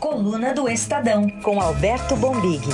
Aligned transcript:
Coluna 0.00 0.54
do 0.54 0.66
Estadão, 0.66 1.28
com 1.42 1.60
Alberto 1.60 2.16
Bombig. 2.16 2.66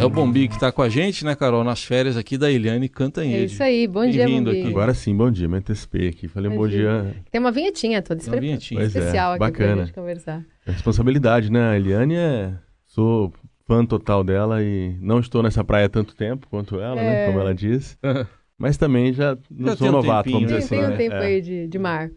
É 0.00 0.02
o 0.02 0.08
Bombi 0.08 0.48
que 0.48 0.54
está 0.54 0.72
com 0.72 0.80
a 0.80 0.88
gente, 0.88 1.22
né, 1.22 1.34
Carol, 1.34 1.62
nas 1.62 1.84
férias 1.84 2.16
aqui 2.16 2.38
da 2.38 2.50
Eliane 2.50 2.88
Cantanhede. 2.88 3.42
É 3.42 3.44
isso 3.44 3.62
aí, 3.62 3.86
bom 3.86 4.08
dia, 4.08 4.26
Bombi. 4.26 4.50
aqui. 4.60 4.68
Agora 4.68 4.94
sim, 4.94 5.14
bom 5.14 5.30
dia, 5.30 5.46
me 5.46 5.58
antecipei 5.58 6.08
aqui, 6.08 6.28
falei 6.28 6.50
bom, 6.50 6.56
bom 6.56 6.66
dia. 6.66 7.02
dia. 7.02 7.16
Tem 7.30 7.38
uma 7.38 7.52
vinhetinha 7.52 8.00
toda 8.00 8.22
uma 8.26 8.40
vinhetinha. 8.40 8.82
especial 8.82 9.32
é, 9.32 9.34
aqui 9.34 9.40
bacana. 9.40 9.74
pra 9.74 9.84
gente 9.84 9.94
conversar. 9.94 10.42
É 10.66 10.70
responsabilidade, 10.70 11.52
né, 11.52 11.72
a 11.72 11.76
Eliane 11.76 12.16
é... 12.16 12.54
Sou 12.86 13.30
fã 13.66 13.84
total 13.84 14.24
dela 14.24 14.62
e 14.62 14.96
não 14.98 15.20
estou 15.20 15.42
nessa 15.42 15.62
praia 15.62 15.86
há 15.86 15.90
tanto 15.90 16.16
tempo 16.16 16.46
quanto 16.48 16.80
ela, 16.80 16.94
né, 16.94 17.04
é... 17.04 17.10
né, 17.10 17.26
como 17.26 17.38
ela 17.38 17.54
diz. 17.54 17.98
Mas 18.58 18.78
também 18.78 19.12
já 19.12 19.36
não 19.50 19.68
já 19.72 19.76
sou 19.76 19.92
novato, 19.92 20.30
um 20.30 20.32
vamos 20.32 20.48
dizer 20.48 20.58
assim. 20.60 20.76
Tem 20.76 20.84
um 20.86 20.88
né? 20.88 20.96
tempo 20.96 21.16
é. 21.16 21.26
aí 21.26 21.42
de, 21.42 21.68
de 21.68 21.78
mar. 21.78 22.10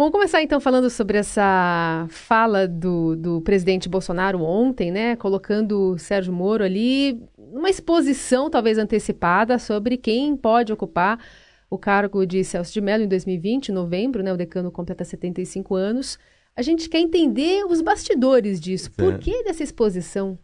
Vamos 0.00 0.12
começar 0.12 0.42
então 0.42 0.58
falando 0.58 0.88
sobre 0.88 1.18
essa 1.18 2.06
fala 2.08 2.66
do, 2.66 3.14
do 3.14 3.42
presidente 3.42 3.86
Bolsonaro 3.86 4.40
ontem, 4.40 4.90
né? 4.90 5.14
Colocando 5.14 5.92
o 5.92 5.98
Sérgio 5.98 6.32
Moro 6.32 6.64
ali 6.64 7.22
numa 7.36 7.68
exposição 7.68 8.48
talvez 8.48 8.78
antecipada 8.78 9.58
sobre 9.58 9.98
quem 9.98 10.34
pode 10.38 10.72
ocupar 10.72 11.22
o 11.68 11.76
cargo 11.76 12.24
de 12.24 12.42
Celso 12.42 12.72
de 12.72 12.80
Mello 12.80 13.04
em 13.04 13.08
2020, 13.08 13.68
em 13.68 13.72
novembro, 13.72 14.22
né? 14.22 14.32
O 14.32 14.38
decano 14.38 14.70
completa 14.70 15.04
75 15.04 15.74
anos. 15.74 16.18
A 16.56 16.62
gente 16.62 16.88
quer 16.88 17.00
entender 17.00 17.66
os 17.66 17.82
bastidores 17.82 18.58
disso. 18.58 18.90
Por 18.92 19.18
que 19.18 19.44
dessa 19.44 19.62
exposição? 19.62 20.38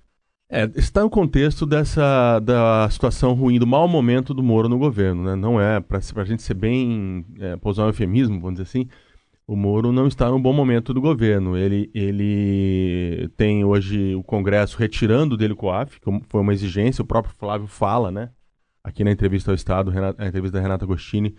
É, 0.51 0.70
está 0.77 1.01
no 1.01 1.09
contexto 1.09 1.65
dessa 1.65 2.41
da 2.41 2.91
situação 2.91 3.32
ruim, 3.32 3.59
do 3.59 3.66
mau 3.66 3.88
momento 3.88 4.34
do 4.34 4.43
Moro 4.43 4.68
no 4.68 4.77
governo, 4.77 5.24
né? 5.24 5.34
Não 5.34 5.59
é, 5.59 5.80
para 5.80 5.98
a 5.98 6.24
gente 6.24 6.43
ser 6.43 6.52
bem, 6.52 7.24
é, 7.41 7.57
usar 7.65 7.84
um 7.84 7.88
eufemismo, 7.88 8.38
vamos 8.38 8.60
dizer 8.60 8.68
assim, 8.68 8.87
o 9.46 9.55
Moro 9.55 9.92
não 9.92 10.09
está 10.09 10.28
num 10.28 10.42
bom 10.42 10.52
momento 10.52 10.92
do 10.92 11.00
governo. 11.00 11.56
Ele, 11.56 11.88
ele 11.95 13.29
tem 13.37 13.65
hoje 13.65 14.15
o 14.15 14.23
Congresso 14.23 14.76
retirando 14.76 15.37
dele 15.37 15.52
o 15.52 15.57
COAF, 15.57 16.01
que 16.01 16.10
foi 16.29 16.40
uma 16.40 16.52
exigência, 16.52 17.02
o 17.02 17.07
próprio 17.07 17.34
Flávio 17.34 17.68
fala, 17.68 18.10
né? 18.10 18.30
Aqui 18.82 19.04
na 19.04 19.10
entrevista 19.10 19.51
ao 19.51 19.54
Estado, 19.54 19.93
a 20.18 20.26
entrevista 20.26 20.59
da 20.59 20.62
Renata 20.62 20.84
Agostini, 20.84 21.34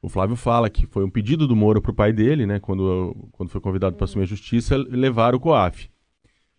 o 0.00 0.08
Flávio 0.08 0.36
fala 0.36 0.70
que 0.70 0.86
foi 0.86 1.04
um 1.04 1.10
pedido 1.10 1.48
do 1.48 1.56
Moro 1.56 1.82
para 1.82 1.90
o 1.90 1.94
pai 1.94 2.12
dele, 2.12 2.46
né? 2.46 2.60
Quando, 2.60 3.28
quando 3.32 3.48
foi 3.48 3.60
convidado 3.60 3.96
para 3.96 4.04
assumir 4.04 4.24
a 4.24 4.28
justiça, 4.28 4.76
levar 4.76 5.34
o 5.34 5.40
COAF. 5.40 5.90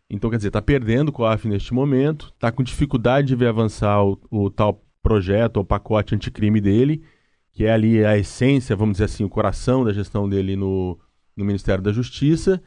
Então, 0.10 0.30
quer 0.30 0.38
dizer, 0.38 0.50
está 0.50 0.62
perdendo 0.62 1.10
o 1.10 1.14
COAF 1.14 1.48
neste 1.48 1.74
momento, 1.74 2.32
está 2.34 2.52
com 2.52 2.64
dificuldade 2.64 3.28
de 3.28 3.36
ver 3.36 3.48
avançar 3.48 4.04
o, 4.04 4.20
o 4.30 4.50
tal 4.50 4.84
projeto, 5.02 5.58
o 5.58 5.66
pacote 5.66 6.14
anticrime 6.14 6.60
dele, 6.60 7.04
que 7.52 7.66
é 7.66 7.72
ali 7.72 8.06
a 8.06 8.18
essência, 8.18 8.76
vamos 8.76 8.94
dizer 8.94 9.06
assim, 9.06 9.24
o 9.24 9.30
coração 9.30 9.84
da 9.84 9.94
gestão 9.94 10.28
dele 10.30 10.56
no, 10.56 10.98
no 11.36 11.46
Ministério 11.46 11.84
da 11.84 11.92
Justiça. 11.92 12.62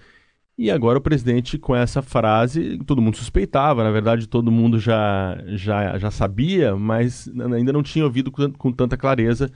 E 0.59 0.71
agora 0.71 0.99
o 0.99 1.03
presidente, 1.03 1.59
com 1.59 1.75
essa 1.75 2.03
frase, 2.03 2.79
todo 2.87 3.01
mundo 3.01 3.17
suspeitava, 3.17 3.83
na 3.83 3.91
verdade 3.91 4.29
todo 4.29 4.53
mundo 4.53 4.79
já, 4.79 5.39
já, 5.47 5.99
já 5.99 6.11
sabia, 6.11 6.77
mas 6.77 7.29
ainda 7.57 7.73
não 7.73 7.83
tinha 7.83 8.05
ouvido 8.05 8.31
com, 8.31 8.53
com 8.53 8.71
tanta 8.71 8.97
clareza 8.97 9.51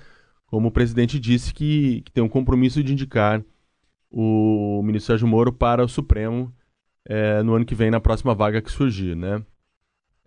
como 0.46 0.68
o 0.68 0.72
presidente 0.72 1.18
disse 1.18 1.52
que, 1.52 2.02
que 2.02 2.12
tem 2.12 2.22
um 2.22 2.28
compromisso 2.28 2.82
de 2.82 2.92
indicar 2.92 3.44
o 4.10 4.80
ministro 4.82 5.08
Sérgio 5.08 5.28
Moro 5.28 5.52
para 5.52 5.84
o 5.84 5.88
Supremo 5.88 6.54
é, 7.04 7.42
no 7.42 7.54
ano 7.54 7.64
que 7.64 7.74
vem, 7.74 7.90
na 7.90 8.00
próxima 8.00 8.34
vaga 8.34 8.62
que 8.62 8.70
surgir, 8.70 9.16
né? 9.16 9.42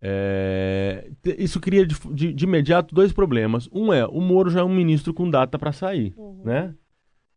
É, 0.02 1.10
isso 1.38 1.60
cria 1.60 1.86
de, 1.86 1.96
de, 2.14 2.34
de, 2.34 2.46
imediato 2.46 2.96
dois 2.96 3.12
problemas. 3.12 3.68
Um 3.72 3.92
é, 3.92 4.06
o 4.06 4.22
Moro 4.22 4.50
já 4.50 4.62
é 4.62 4.64
um 4.64 4.74
ministro 4.74 5.14
com 5.14 5.30
data 5.30 5.60
para 5.60 5.72
sair, 5.72 6.14
uhum. 6.18 6.42
né? 6.46 6.74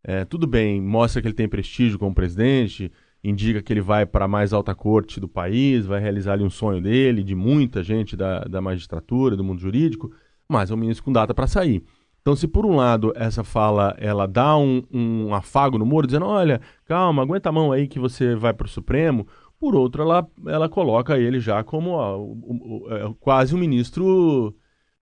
É, 0.03 0.25
tudo 0.25 0.45
bem, 0.45 0.81
mostra 0.81 1.21
que 1.21 1.27
ele 1.27 1.35
tem 1.35 1.47
prestígio 1.47 1.97
como 1.97 2.13
presidente, 2.13 2.91
indica 3.23 3.61
que 3.61 3.71
ele 3.71 3.81
vai 3.81 4.05
para 4.05 4.25
a 4.25 4.27
mais 4.27 4.51
alta 4.51 4.75
corte 4.75 5.19
do 5.19 5.29
país, 5.29 5.85
vai 5.85 5.99
realizar 5.99 6.33
ali 6.33 6.43
um 6.43 6.49
sonho 6.49 6.81
dele, 6.81 7.23
de 7.23 7.33
muita 7.33 7.81
gente 7.81 8.15
da, 8.15 8.41
da 8.41 8.61
magistratura, 8.61 9.37
do 9.37 9.43
mundo 9.43 9.59
jurídico, 9.59 10.11
mas 10.47 10.71
é 10.71 10.73
um 10.73 10.77
ministro 10.77 11.05
com 11.05 11.11
data 11.11 11.33
para 11.33 11.47
sair. 11.47 11.83
Então, 12.21 12.37
se 12.37 12.47
por 12.47 12.65
um 12.65 12.75
lado 12.75 13.11
essa 13.15 13.43
fala 13.43 13.95
ela 13.97 14.25
dá 14.25 14.57
um, 14.57 14.81
um 14.91 15.33
afago 15.33 15.77
no 15.77 15.85
Moro, 15.85 16.07
dizendo, 16.07 16.25
olha, 16.25 16.61
calma, 16.85 17.21
aguenta 17.21 17.49
a 17.49 17.51
mão 17.51 17.71
aí 17.71 17.85
que 17.85 17.99
você 17.99 18.33
vai 18.33 18.53
para 18.53 18.65
o 18.65 18.69
Supremo, 18.69 19.27
por 19.63 19.75
outro, 19.75 20.01
ela, 20.03 20.27
ela 20.47 20.67
coloca 20.67 21.17
ele 21.17 21.39
já 21.39 21.63
como 21.63 21.91
ó, 21.91 22.17
o, 22.17 22.83
o, 22.83 22.93
é, 22.93 23.15
quase 23.17 23.55
um 23.55 23.57
ministro, 23.57 24.53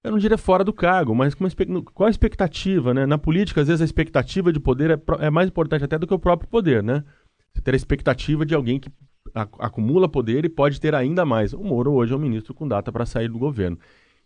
eu 0.03 0.11
não 0.11 0.19
diria 0.19 0.37
fora 0.37 0.63
do 0.63 0.71
cargo, 0.71 1.15
mas 1.15 1.33
com 1.33 1.47
qual 1.85 2.05
a 2.05 2.11
expectativa, 2.11 2.93
né? 2.93 3.07
Na 3.07 3.17
política, 3.17 3.61
às 3.61 3.67
vezes, 3.67 3.81
a 3.81 3.85
expectativa 3.85 4.53
de 4.53 4.59
poder 4.59 4.91
é, 4.91 5.01
é 5.25 5.31
mais 5.31 5.49
importante 5.49 5.83
até 5.83 5.97
do 5.97 6.05
que 6.05 6.13
o 6.13 6.19
próprio 6.19 6.47
poder, 6.47 6.83
né? 6.83 7.03
Você 7.51 7.59
ter 7.63 7.73
a 7.73 7.75
expectativa 7.75 8.45
de 8.45 8.53
alguém 8.53 8.79
que 8.79 8.91
acumula 9.33 10.07
poder 10.07 10.45
e 10.45 10.49
pode 10.49 10.79
ter 10.79 10.93
ainda 10.93 11.25
mais. 11.25 11.53
O 11.53 11.63
Moro 11.63 11.93
hoje 11.93 12.13
é 12.13 12.15
um 12.15 12.19
ministro 12.19 12.53
com 12.53 12.67
data 12.67 12.91
para 12.91 13.03
sair 13.03 13.29
do 13.29 13.39
governo. 13.39 13.79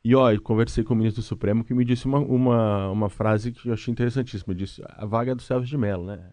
E 0.03 0.13
ó, 0.16 0.29
eu 0.34 0.41
conversei 0.41 0.84
com 0.84 0.94
o 0.94 0.97
ministro 0.97 1.22
do 1.22 1.25
Supremo 1.25 1.63
que 1.63 1.74
me 1.74 1.85
disse 1.85 2.07
uma, 2.07 2.19
uma, 2.19 2.90
uma 2.91 3.09
frase 3.09 3.53
que 3.53 3.69
eu 3.69 3.74
achei 3.74 3.90
interessantíssima. 3.90 4.51
Ele 4.51 4.66
disse: 4.66 4.84
a 4.85 5.06
vaga 5.06 5.31
é 5.31 5.35
do 5.35 5.41
Celso 5.41 5.66
de 5.66 5.78
Mello, 5.78 6.06
né? 6.06 6.29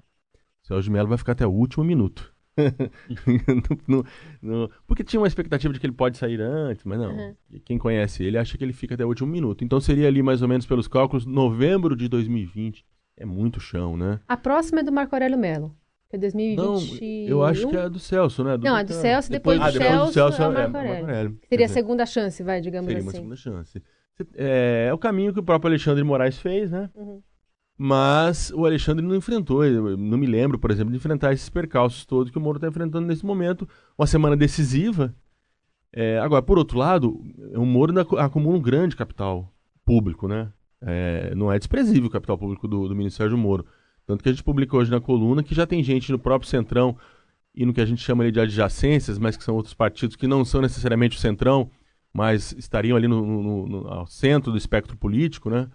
O 0.65 0.67
Celso 0.67 0.83
de 0.83 0.91
Mello 0.91 1.09
vai 1.09 1.19
ficar 1.19 1.33
até 1.33 1.47
o 1.47 1.53
último 1.53 1.85
minuto. 1.85 2.32
no, 3.89 4.05
no, 4.43 4.71
porque 4.87 5.03
tinha 5.03 5.21
uma 5.21 5.27
expectativa 5.27 5.73
de 5.73 5.81
que 5.81 5.87
ele 5.87 5.95
pode 5.95 6.19
sair 6.19 6.41
antes, 6.41 6.85
mas 6.85 6.99
não. 6.99 7.15
Uhum. 7.15 7.35
Quem 7.65 7.79
conhece 7.79 8.25
ele 8.25 8.39
acha 8.39 8.59
que 8.59 8.65
ele 8.65 8.73
fica 8.73 8.95
até 8.95 9.05
o 9.05 9.09
último 9.09 9.31
minuto. 9.31 9.65
Então 9.65 9.81
seria 9.81 10.09
ali 10.09 10.23
mais 10.23 10.43
ou 10.43 10.49
menos 10.49 10.67
pelos 10.67 10.87
cálculos 10.87 11.25
novembro 11.25 11.97
de 11.97 12.09
2020. 12.09 12.85
É 13.17 13.25
muito 13.25 13.61
chão, 13.61 13.97
né? 13.97 14.21
A 14.27 14.37
próxima 14.37 14.81
é 14.81 14.83
do 14.83 14.93
Marco 14.93 15.15
Aurélio 15.15 15.39
Melo. 15.39 15.77
É 16.11 16.19
2021. 16.19 16.63
Não, 16.63 17.29
eu 17.29 17.43
acho 17.43 17.69
que 17.69 17.77
é 17.77 17.81
a 17.81 17.89
do 17.89 17.99
Celso, 17.99 18.45
né? 18.45 18.59
Do 18.59 18.65
não, 18.65 18.75
a 18.75 18.83
do 18.83 18.93
Celso, 18.93 19.31
depois, 19.31 19.59
depois, 19.59 19.75
do, 19.75 19.81
ah, 19.81 19.89
depois 19.89 20.09
do 20.09 20.13
Celso 20.13 20.43
é, 20.43 20.49
o 20.49 20.53
Marco 20.53 20.77
Aurélio. 20.77 21.09
É, 21.09 21.23
Marco 21.25 21.39
Seria 21.49 21.67
a 21.67 21.69
segunda 21.69 22.07
chance, 22.07 22.43
vai, 22.43 22.61
digamos 22.61 22.87
seria 22.87 23.01
assim. 23.01 23.11
Seria 23.11 23.27
uma 23.27 23.37
segunda 23.37 23.63
chance. 23.63 23.83
É, 24.35 24.87
é, 24.89 24.93
o 24.93 24.99
caminho 24.99 25.33
que 25.33 25.41
o 25.41 25.43
próprio 25.43 25.71
Alexandre 25.71 26.05
Moraes 26.05 26.39
fez, 26.39 26.71
né? 26.71 26.91
Uhum. 26.95 27.23
Mas 27.77 28.51
o 28.51 28.65
Alexandre 28.65 29.05
não 29.05 29.17
enfrentou, 29.17 29.65
não 29.97 30.19
me 30.19 30.27
lembro, 30.27 30.59
por 30.59 30.71
exemplo, 30.71 30.91
de 30.91 30.97
enfrentar 30.97 31.33
esses 31.33 31.49
percalços 31.49 32.05
todos 32.05 32.31
que 32.31 32.39
o 32.39 32.41
Moro 32.41 32.59
está 32.59 32.69
enfrentando 32.69 33.07
nesse 33.07 33.25
momento. 33.25 33.69
Uma 33.99 34.07
semana 34.07 34.37
decisiva. 34.37 35.15
É, 35.93 36.19
agora, 36.19 36.43
por 36.43 36.59
outro 36.59 36.79
lado, 36.79 37.21
o 37.55 37.67
Moro 37.67 37.93
acumula 38.19 38.57
um 38.57 38.63
grande 38.63 38.97
capital 38.97 39.53
público, 39.85 40.29
né? 40.29 40.53
É, 40.81 41.35
não 41.35 41.53
é 41.53 41.59
desprezível 41.59 42.09
o 42.09 42.13
capital 42.13 42.37
público 42.37 42.67
do, 42.67 42.89
do 42.89 42.95
ministro 42.95 43.23
Sérgio 43.23 43.39
Moro. 43.39 43.65
Tanto 44.07 44.23
que 44.23 44.29
a 44.29 44.33
gente 44.33 44.43
publicou 44.43 44.81
hoje 44.81 44.91
na 44.91 45.01
coluna 45.01 45.43
que 45.43 45.55
já 45.55 45.67
tem 45.67 45.83
gente 45.83 46.11
no 46.11 46.19
próprio 46.19 46.51
Centrão 46.51 46.97
e 47.55 47.65
no 47.65 47.73
que 47.73 47.81
a 47.81 47.87
gente 47.87 48.03
chama 48.03 48.31
de 48.31 48.41
adjacências, 48.41 49.19
mas 49.19 49.37
que 49.37 49.45
são 49.45 49.55
outros 49.55 49.75
partidos 49.75 50.17
que 50.17 50.27
não 50.27 50.45
são 50.45 50.61
necessariamente 50.61 51.17
o 51.17 51.21
Centrão, 51.21 51.71
mas 52.13 52.53
estariam 52.53 52.97
ali 52.97 53.07
no, 53.07 53.25
no, 53.25 53.67
no 53.67 53.89
ao 53.89 54.07
centro 54.07 54.51
do 54.51 54.59
espectro 54.59 54.97
político, 54.97 55.51
né? 55.51 55.69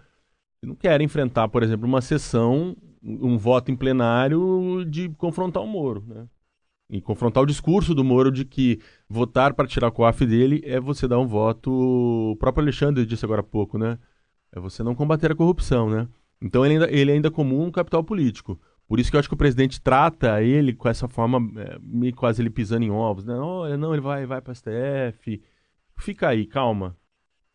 Não 0.62 0.74
quer 0.74 1.00
enfrentar, 1.00 1.48
por 1.48 1.62
exemplo, 1.62 1.86
uma 1.86 2.00
sessão, 2.00 2.76
um 3.02 3.38
voto 3.38 3.70
em 3.70 3.76
plenário 3.76 4.84
de 4.84 5.08
confrontar 5.10 5.62
o 5.62 5.66
Moro, 5.66 6.04
né? 6.06 6.26
E 6.90 7.00
confrontar 7.00 7.42
o 7.42 7.46
discurso 7.46 7.94
do 7.94 8.02
Moro 8.02 8.32
de 8.32 8.44
que 8.44 8.80
votar 9.08 9.52
para 9.54 9.68
tirar 9.68 9.88
o 9.88 9.92
COAF 9.92 10.24
dele 10.26 10.62
é 10.64 10.80
você 10.80 11.06
dar 11.06 11.18
um 11.18 11.26
voto. 11.26 11.70
O 12.32 12.36
próprio 12.36 12.62
Alexandre 12.62 13.04
disse 13.04 13.24
agora 13.24 13.40
há 13.40 13.44
pouco, 13.44 13.76
né? 13.78 13.98
É 14.50 14.58
você 14.58 14.82
não 14.82 14.94
combater 14.94 15.30
a 15.30 15.34
corrupção, 15.34 15.90
né? 15.90 16.08
Então 16.40 16.64
ele 16.64 16.74
ainda, 16.74 16.90
ele 16.90 17.12
ainda 17.12 17.30
comum 17.30 17.66
um 17.66 17.70
capital 17.70 18.02
político. 18.02 18.58
Por 18.88 18.98
isso 18.98 19.10
que 19.10 19.16
eu 19.16 19.20
acho 19.20 19.28
que 19.28 19.34
o 19.34 19.38
presidente 19.38 19.80
trata 19.82 20.42
ele 20.42 20.72
com 20.72 20.88
essa 20.88 21.06
forma, 21.06 21.38
é, 21.60 21.78
meio 21.82 22.14
quase 22.14 22.40
ele 22.40 22.48
pisando 22.50 22.84
em 22.84 22.90
ovos, 22.90 23.24
né? 23.26 23.34
Olha, 23.34 23.76
não, 23.76 23.92
ele 23.92 24.00
vai, 24.00 24.24
vai 24.24 24.40
para 24.40 24.54
STF. 24.54 25.42
Fica 25.98 26.28
aí, 26.28 26.46
calma 26.46 26.96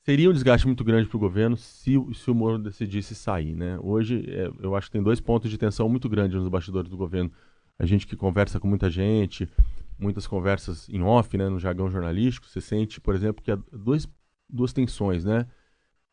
seria 0.04 0.30
um 0.30 0.34
desgaste 0.34 0.68
muito 0.68 0.84
grande 0.84 1.08
para 1.08 1.18
o 1.18 1.20
governo 1.20 1.56
se, 1.58 1.94
se 2.14 2.30
o 2.30 2.36
Moro 2.36 2.60
decidisse 2.60 3.16
sair, 3.16 3.56
né? 3.56 3.80
Hoje, 3.82 4.26
é, 4.28 4.52
eu 4.60 4.76
acho 4.76 4.88
que 4.88 4.94
tem 4.94 5.04
dois 5.04 5.20
pontos 5.20 5.50
de 5.50 5.58
tensão 5.58 5.88
muito 5.90 6.10
grandes 6.10 6.38
nos 6.38 6.50
bastidores 6.50 6.90
do 6.90 6.98
governo. 6.98 7.32
A 7.80 7.86
gente 7.86 8.06
que 8.06 8.16
conversa 8.16 8.60
com 8.60 8.68
muita 8.68 8.90
gente, 8.90 9.50
muitas 9.98 10.28
conversas 10.28 10.88
em 10.90 11.02
off, 11.02 11.36
né, 11.38 11.50
no 11.50 11.60
jargão 11.60 11.90
jornalístico, 11.90 12.48
você 12.48 12.62
sente, 12.62 13.00
por 13.00 13.16
exemplo, 13.16 13.42
que 13.42 13.52
há 13.52 13.58
dois, 13.72 14.08
duas 14.50 14.74
tensões, 14.74 15.24
né? 15.24 15.48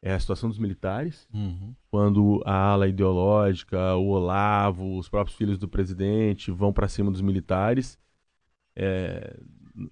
É 0.02 0.14
a 0.14 0.18
situação 0.18 0.48
dos 0.48 0.58
militares, 0.58 1.28
uhum. 1.34 1.74
quando 1.90 2.42
a 2.46 2.54
ala 2.54 2.88
ideológica, 2.88 3.94
o 3.96 4.06
Olavo, 4.06 4.96
os 4.96 5.10
próprios 5.10 5.36
filhos 5.36 5.58
do 5.58 5.68
presidente 5.68 6.50
vão 6.50 6.72
para 6.72 6.88
cima 6.88 7.10
dos 7.10 7.20
militares. 7.20 7.98
É, 8.74 9.38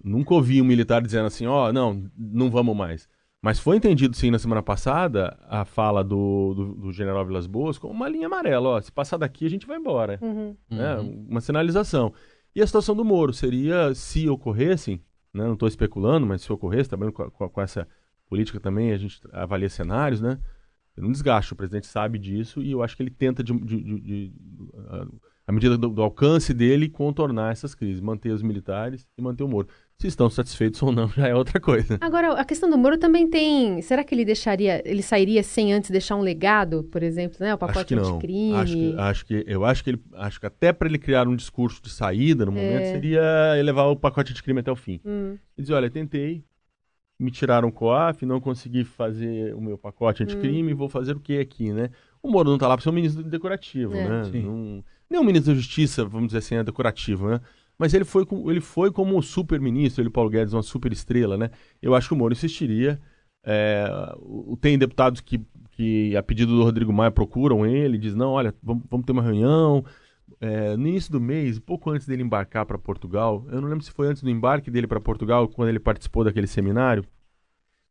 nunca 0.03 0.33
ouvi 0.33 0.59
um 0.61 0.65
militar 0.65 0.99
dizendo 0.99 1.27
assim, 1.27 1.45
ó, 1.45 1.69
oh, 1.69 1.73
não, 1.73 2.09
não 2.17 2.49
vamos 2.49 2.75
mais. 2.75 3.07
Mas 3.41 3.57
foi 3.57 3.77
entendido, 3.77 4.15
sim, 4.15 4.29
na 4.29 4.37
semana 4.37 4.61
passada, 4.61 5.37
a 5.47 5.63
fala 5.63 6.03
do, 6.03 6.53
do, 6.53 6.75
do 6.75 6.91
general 6.91 7.25
Vilas 7.25 7.47
Boas 7.47 7.77
como 7.77 7.93
uma 7.93 8.09
linha 8.09 8.27
amarela. 8.27 8.69
Ó, 8.69 8.81
se 8.81 8.91
passar 8.91 9.17
daqui, 9.17 9.45
a 9.45 9.49
gente 9.49 9.65
vai 9.65 9.77
embora. 9.77 10.19
Uhum. 10.21 10.55
Né? 10.69 10.95
Uhum. 10.97 11.25
Uma 11.29 11.39
sinalização. 11.39 12.13
E 12.53 12.61
a 12.61 12.67
situação 12.67 12.95
do 12.95 13.05
Moro 13.05 13.31
seria, 13.31 13.93
se 13.95 14.27
ocorressem, 14.27 15.01
né? 15.33 15.45
não 15.45 15.53
estou 15.53 15.67
especulando, 15.67 16.27
mas 16.27 16.41
se 16.41 16.51
ocorresse, 16.51 16.89
também 16.89 17.11
com, 17.11 17.29
com, 17.31 17.49
com, 17.49 17.61
essa 17.61 17.87
política 18.27 18.59
também, 18.59 18.91
a 18.91 18.97
gente 18.97 19.21
avalia 19.31 19.69
cenários, 19.69 20.19
né? 20.19 20.37
Um 20.97 21.11
desgaste, 21.11 21.53
o 21.53 21.55
presidente 21.55 21.87
sabe 21.87 22.19
disso 22.19 22.61
e 22.61 22.71
eu 22.71 22.83
acho 22.83 22.97
que 22.97 23.01
ele 23.01 23.09
tenta 23.09 23.41
de, 23.41 23.53
de, 23.53 23.81
de, 23.81 23.99
de, 24.01 24.33
à 25.47 25.51
medida 25.51 25.77
do, 25.77 25.87
do, 25.87 26.01
alcance 26.01 26.53
dele, 26.53 26.89
contornar 26.89 27.53
essas 27.53 27.73
crises, 27.73 28.01
manter 28.01 28.31
os 28.31 28.41
militares 28.41 29.07
e 29.17 29.21
manter 29.21 29.43
o 29.43 29.47
Moro. 29.47 29.69
Se 30.01 30.07
estão 30.07 30.29
satisfeitos 30.29 30.81
ou 30.81 30.93
não, 30.93 31.09
já 31.11 31.27
é 31.27 31.35
outra 31.35 31.59
coisa. 31.59 31.97
Agora, 31.99 32.31
a 32.33 32.45
questão 32.45 32.69
do 32.69 32.77
Moro 32.77 32.97
também 32.97 33.29
tem. 33.29 33.81
Será 33.81 34.01
que 34.01 34.15
ele 34.15 34.23
deixaria. 34.23 34.81
Ele 34.89 35.03
sairia 35.03 35.43
sem 35.43 35.73
antes 35.73 35.91
deixar 35.91 36.15
um 36.15 36.21
legado, 36.21 36.83
por 36.85 37.03
exemplo, 37.03 37.37
né? 37.41 37.53
O 37.53 37.57
pacote 37.57 37.79
acho 37.79 37.85
que 37.87 37.95
não. 37.95 38.15
anticrime? 38.15 38.55
Acho 38.55 38.73
que, 38.73 38.95
acho 38.97 39.25
que, 39.25 39.43
eu 39.45 39.65
acho 39.65 39.83
que 39.83 39.89
ele. 39.89 40.01
Acho 40.13 40.39
que 40.39 40.45
até 40.45 40.71
para 40.71 40.87
ele 40.87 40.97
criar 40.97 41.27
um 41.27 41.35
discurso 41.35 41.81
de 41.83 41.89
saída 41.89 42.45
no 42.45 42.53
momento, 42.53 42.81
é. 42.81 42.91
seria 42.93 43.21
levar 43.61 43.87
o 43.87 43.95
pacote 43.95 44.31
anticrime 44.31 44.61
até 44.61 44.71
o 44.71 44.75
fim. 44.75 45.01
Hum. 45.05 45.37
E 45.57 45.61
dizer, 45.61 45.73
olha, 45.73 45.89
tentei, 45.89 46.45
me 47.19 47.29
tiraram 47.29 47.67
o 47.67 47.71
COAF, 47.71 48.25
não 48.25 48.39
consegui 48.39 48.85
fazer 48.85 49.53
o 49.53 49.59
meu 49.59 49.77
pacote 49.77 50.23
anticrime, 50.23 50.73
hum. 50.73 50.77
vou 50.77 50.87
fazer 50.87 51.17
o 51.17 51.19
que 51.19 51.39
aqui, 51.39 51.73
né? 51.73 51.89
O 52.23 52.31
Moro 52.31 52.47
não 52.47 52.55
está 52.55 52.69
lá 52.69 52.77
para 52.77 52.83
ser 52.83 52.89
um 52.89 52.93
ministro 52.93 53.21
decorativo, 53.21 53.93
é. 53.93 54.07
né? 54.07 54.31
Não, 54.33 54.81
nem 55.09 55.19
um 55.19 55.23
ministro 55.25 55.51
da 55.51 55.59
Justiça, 55.59 56.05
vamos 56.05 56.27
dizer 56.27 56.37
assim, 56.37 56.55
é 56.55 56.63
decorativo, 56.63 57.27
né? 57.27 57.41
Mas 57.79 57.93
ele 57.93 58.03
foi, 58.03 58.27
ele 58.47 58.59
foi 58.59 58.91
como 58.91 59.21
super-ministro, 59.23 60.03
ele, 60.03 60.09
Paulo 60.09 60.29
Guedes, 60.29 60.53
uma 60.53 60.61
super 60.61 60.91
estrela, 60.91 61.37
né? 61.37 61.49
Eu 61.81 61.95
acho 61.95 62.09
que 62.09 62.13
o 62.13 62.17
Moro 62.17 62.33
insistiria. 62.33 62.99
É, 63.41 63.87
tem 64.59 64.77
deputados 64.77 65.21
que, 65.21 65.39
que, 65.71 66.13
a 66.17 66.21
pedido 66.21 66.53
do 66.53 66.63
Rodrigo 66.63 66.91
Maia, 66.91 67.09
procuram 67.09 67.65
ele, 67.65 67.97
diz 67.97 68.13
não, 68.13 68.31
olha, 68.31 68.53
vamos, 68.61 68.83
vamos 68.89 69.05
ter 69.05 69.13
uma 69.13 69.23
reunião. 69.23 69.85
É, 70.41 70.75
no 70.75 70.87
início 70.87 71.09
do 71.09 71.21
mês, 71.21 71.57
pouco 71.57 71.89
antes 71.89 72.05
dele 72.05 72.21
embarcar 72.21 72.65
para 72.65 72.77
Portugal, 72.77 73.45
eu 73.49 73.61
não 73.61 73.69
lembro 73.69 73.83
se 73.83 73.91
foi 73.91 74.07
antes 74.07 74.21
do 74.21 74.29
embarque 74.29 74.69
dele 74.69 74.85
para 74.85 74.99
Portugal, 74.99 75.47
quando 75.47 75.69
ele 75.69 75.79
participou 75.79 76.25
daquele 76.25 76.47
seminário, 76.47 77.05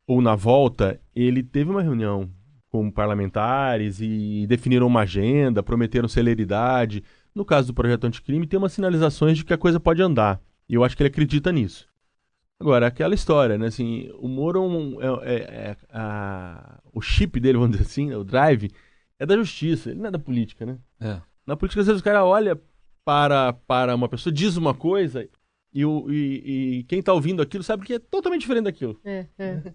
ou 0.06 0.20
na 0.20 0.34
volta, 0.34 1.00
ele 1.16 1.42
teve 1.42 1.70
uma 1.70 1.82
reunião 1.82 2.30
com 2.70 2.90
parlamentares 2.90 4.00
e 4.00 4.46
definiram 4.46 4.86
uma 4.86 5.00
agenda, 5.00 5.62
prometeram 5.62 6.08
celeridade. 6.08 7.02
No 7.38 7.44
caso 7.44 7.68
do 7.68 7.74
projeto 7.74 8.04
anticrime, 8.04 8.48
tem 8.48 8.58
umas 8.58 8.72
sinalizações 8.72 9.38
de 9.38 9.44
que 9.44 9.54
a 9.54 9.56
coisa 9.56 9.78
pode 9.78 10.02
andar. 10.02 10.40
E 10.68 10.74
eu 10.74 10.82
acho 10.82 10.96
que 10.96 11.04
ele 11.04 11.08
acredita 11.08 11.52
nisso. 11.52 11.86
Agora, 12.58 12.88
aquela 12.88 13.14
história, 13.14 13.56
né? 13.56 13.68
Assim, 13.68 14.10
o 14.18 14.26
Moro 14.26 15.00
é, 15.00 15.34
é, 15.34 15.36
é 15.36 15.76
a, 15.88 16.80
o 16.92 17.00
chip 17.00 17.38
dele, 17.38 17.56
vamos 17.56 17.76
dizer 17.76 17.88
assim, 17.88 18.12
o 18.12 18.24
drive, 18.24 18.72
é 19.20 19.24
da 19.24 19.36
justiça, 19.36 19.90
ele 19.90 20.00
não 20.00 20.08
é 20.08 20.10
da 20.10 20.18
política, 20.18 20.66
né? 20.66 20.78
É. 21.00 21.20
Na 21.46 21.56
política, 21.56 21.80
às 21.80 21.86
vezes, 21.86 22.00
o 22.00 22.04
cara 22.04 22.24
olha 22.24 22.60
para, 23.04 23.52
para 23.52 23.94
uma 23.94 24.08
pessoa, 24.08 24.32
diz 24.32 24.56
uma 24.56 24.74
coisa, 24.74 25.28
e, 25.72 25.84
o, 25.84 26.10
e, 26.10 26.78
e 26.78 26.82
quem 26.88 26.98
está 26.98 27.12
ouvindo 27.12 27.40
aquilo 27.40 27.62
sabe 27.62 27.86
que 27.86 27.94
é 27.94 27.98
totalmente 28.00 28.40
diferente 28.40 28.64
daquilo. 28.64 28.98
É, 29.04 29.26
é. 29.38 29.74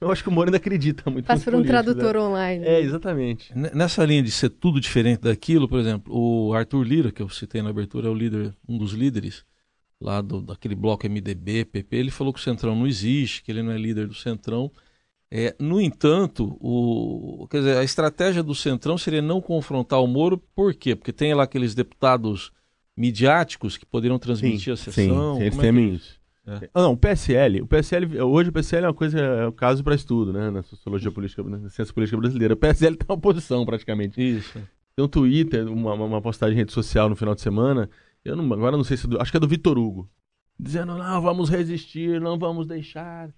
Eu 0.00 0.12
acho 0.12 0.22
que 0.22 0.28
o 0.28 0.32
Moro 0.32 0.48
ainda 0.48 0.58
acredita 0.58 1.10
muito 1.10 1.26
Faz 1.26 1.42
por 1.42 1.54
um 1.54 1.62
tradutor 1.62 2.14
né? 2.14 2.20
online. 2.20 2.64
É, 2.64 2.80
exatamente. 2.80 3.52
Nessa 3.54 4.04
linha 4.04 4.22
de 4.22 4.30
ser 4.30 4.50
tudo 4.50 4.80
diferente 4.80 5.22
daquilo, 5.22 5.68
por 5.68 5.80
exemplo, 5.80 6.14
o 6.14 6.54
Arthur 6.54 6.82
Lira, 6.82 7.10
que 7.10 7.22
eu 7.22 7.28
citei 7.28 7.62
na 7.62 7.70
abertura, 7.70 8.06
é 8.06 8.10
o 8.10 8.14
líder, 8.14 8.54
um 8.68 8.78
dos 8.78 8.92
líderes 8.92 9.44
lá 10.00 10.20
do, 10.20 10.40
daquele 10.40 10.74
bloco 10.74 11.08
MDB, 11.08 11.64
PP, 11.64 11.96
ele 11.96 12.10
falou 12.10 12.32
que 12.32 12.38
o 12.38 12.42
Centrão 12.42 12.76
não 12.76 12.86
existe, 12.86 13.42
que 13.42 13.50
ele 13.50 13.62
não 13.62 13.72
é 13.72 13.78
líder 13.78 14.06
do 14.06 14.14
Centrão. 14.14 14.70
É, 15.30 15.56
no 15.58 15.80
entanto, 15.80 16.56
o, 16.60 17.48
quer 17.50 17.58
dizer, 17.58 17.76
a 17.78 17.84
estratégia 17.84 18.42
do 18.42 18.54
Centrão 18.54 18.96
seria 18.96 19.22
não 19.22 19.40
confrontar 19.40 20.00
o 20.00 20.06
Moro, 20.06 20.38
por 20.54 20.74
quê? 20.74 20.94
Porque 20.94 21.12
tem 21.12 21.34
lá 21.34 21.42
aqueles 21.42 21.74
deputados 21.74 22.52
midiáticos 22.96 23.76
que 23.76 23.84
poderiam 23.84 24.18
transmitir 24.18 24.64
sim, 24.64 24.70
a 24.70 24.76
sessão. 24.76 25.36
Sim, 25.36 25.42
eles 25.42 25.58
é 25.58 25.60
temem 25.60 25.90
é? 25.90 25.94
isso. 25.94 26.20
É. 26.46 26.70
Ah, 26.72 26.82
não, 26.82 26.92
o 26.92 26.96
PSL. 26.96 27.62
O 27.62 27.66
PSL, 27.66 28.20
hoje 28.22 28.50
o 28.50 28.52
PSL 28.52 28.84
é 28.84 28.88
uma 28.88 28.94
coisa, 28.94 29.18
é 29.18 29.48
um 29.48 29.52
caso 29.52 29.82
para 29.82 29.94
estudo, 29.94 30.32
né? 30.32 30.50
Na 30.50 30.62
sociologia 30.62 31.10
política, 31.10 31.42
na 31.42 31.68
ciência 31.68 31.92
política 31.92 32.16
brasileira. 32.16 32.54
O 32.54 32.56
PSL 32.56 32.94
está 32.94 33.06
na 33.08 33.14
oposição, 33.14 33.66
praticamente. 33.66 34.20
Isso. 34.20 34.60
Tem 34.94 35.04
um 35.04 35.08
Twitter, 35.08 35.66
uma, 35.68 35.94
uma 35.94 36.22
postagem 36.22 36.54
em 36.54 36.58
rede 36.58 36.72
social 36.72 37.08
no 37.08 37.16
final 37.16 37.34
de 37.34 37.40
semana. 37.40 37.90
Eu 38.24 38.36
não, 38.36 38.52
agora 38.52 38.76
não 38.76 38.84
sei 38.84 38.96
se. 38.96 39.06
Acho 39.18 39.30
que 39.30 39.36
é 39.36 39.40
do 39.40 39.48
Vitor 39.48 39.76
Hugo. 39.76 40.08
Dizendo, 40.58 40.96
não, 40.96 41.20
vamos 41.20 41.50
resistir, 41.50 42.20
não 42.20 42.38
vamos 42.38 42.66
deixar. 42.66 43.28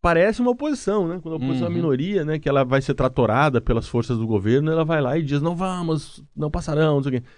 Parece 0.00 0.40
uma 0.40 0.50
oposição, 0.50 1.06
né? 1.06 1.20
Quando 1.22 1.34
a 1.34 1.36
oposição 1.36 1.66
uhum. 1.66 1.72
é 1.72 1.76
minoria, 1.76 2.24
né? 2.24 2.38
Que 2.38 2.48
ela 2.48 2.64
vai 2.64 2.80
ser 2.80 2.94
tratorada 2.94 3.60
pelas 3.60 3.86
forças 3.86 4.18
do 4.18 4.26
governo, 4.26 4.70
ela 4.70 4.84
vai 4.84 5.00
lá 5.00 5.18
e 5.18 5.22
diz, 5.22 5.42
não 5.42 5.54
vamos, 5.54 6.24
não 6.34 6.50
passarão, 6.50 6.96
não 6.96 7.02
sei 7.02 7.18
o 7.18 7.20
quê. 7.20 7.28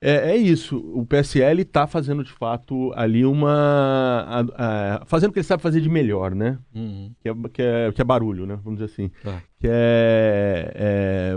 É, 0.00 0.30
é, 0.30 0.36
isso. 0.36 0.76
O 0.94 1.04
PSL 1.04 1.62
está 1.62 1.86
fazendo 1.86 2.22
de 2.22 2.30
fato 2.30 2.92
ali 2.94 3.24
uma. 3.24 4.24
A, 4.28 5.00
a, 5.00 5.06
fazendo 5.06 5.30
o 5.30 5.32
que 5.32 5.40
ele 5.40 5.46
sabe 5.46 5.62
fazer 5.62 5.80
de 5.80 5.88
melhor, 5.88 6.36
né? 6.36 6.58
Uhum. 6.72 7.12
Que, 7.20 7.28
é, 7.28 7.34
que, 7.52 7.62
é, 7.62 7.92
que, 7.92 8.00
é, 8.00 8.04
barulho, 8.04 8.46
né? 8.46 8.60
Vamos 8.62 8.78
dizer 8.78 8.92
assim. 8.92 9.10
Tá. 9.22 9.42
Que 9.58 9.66
é, 9.68 10.72
é. 10.74 11.36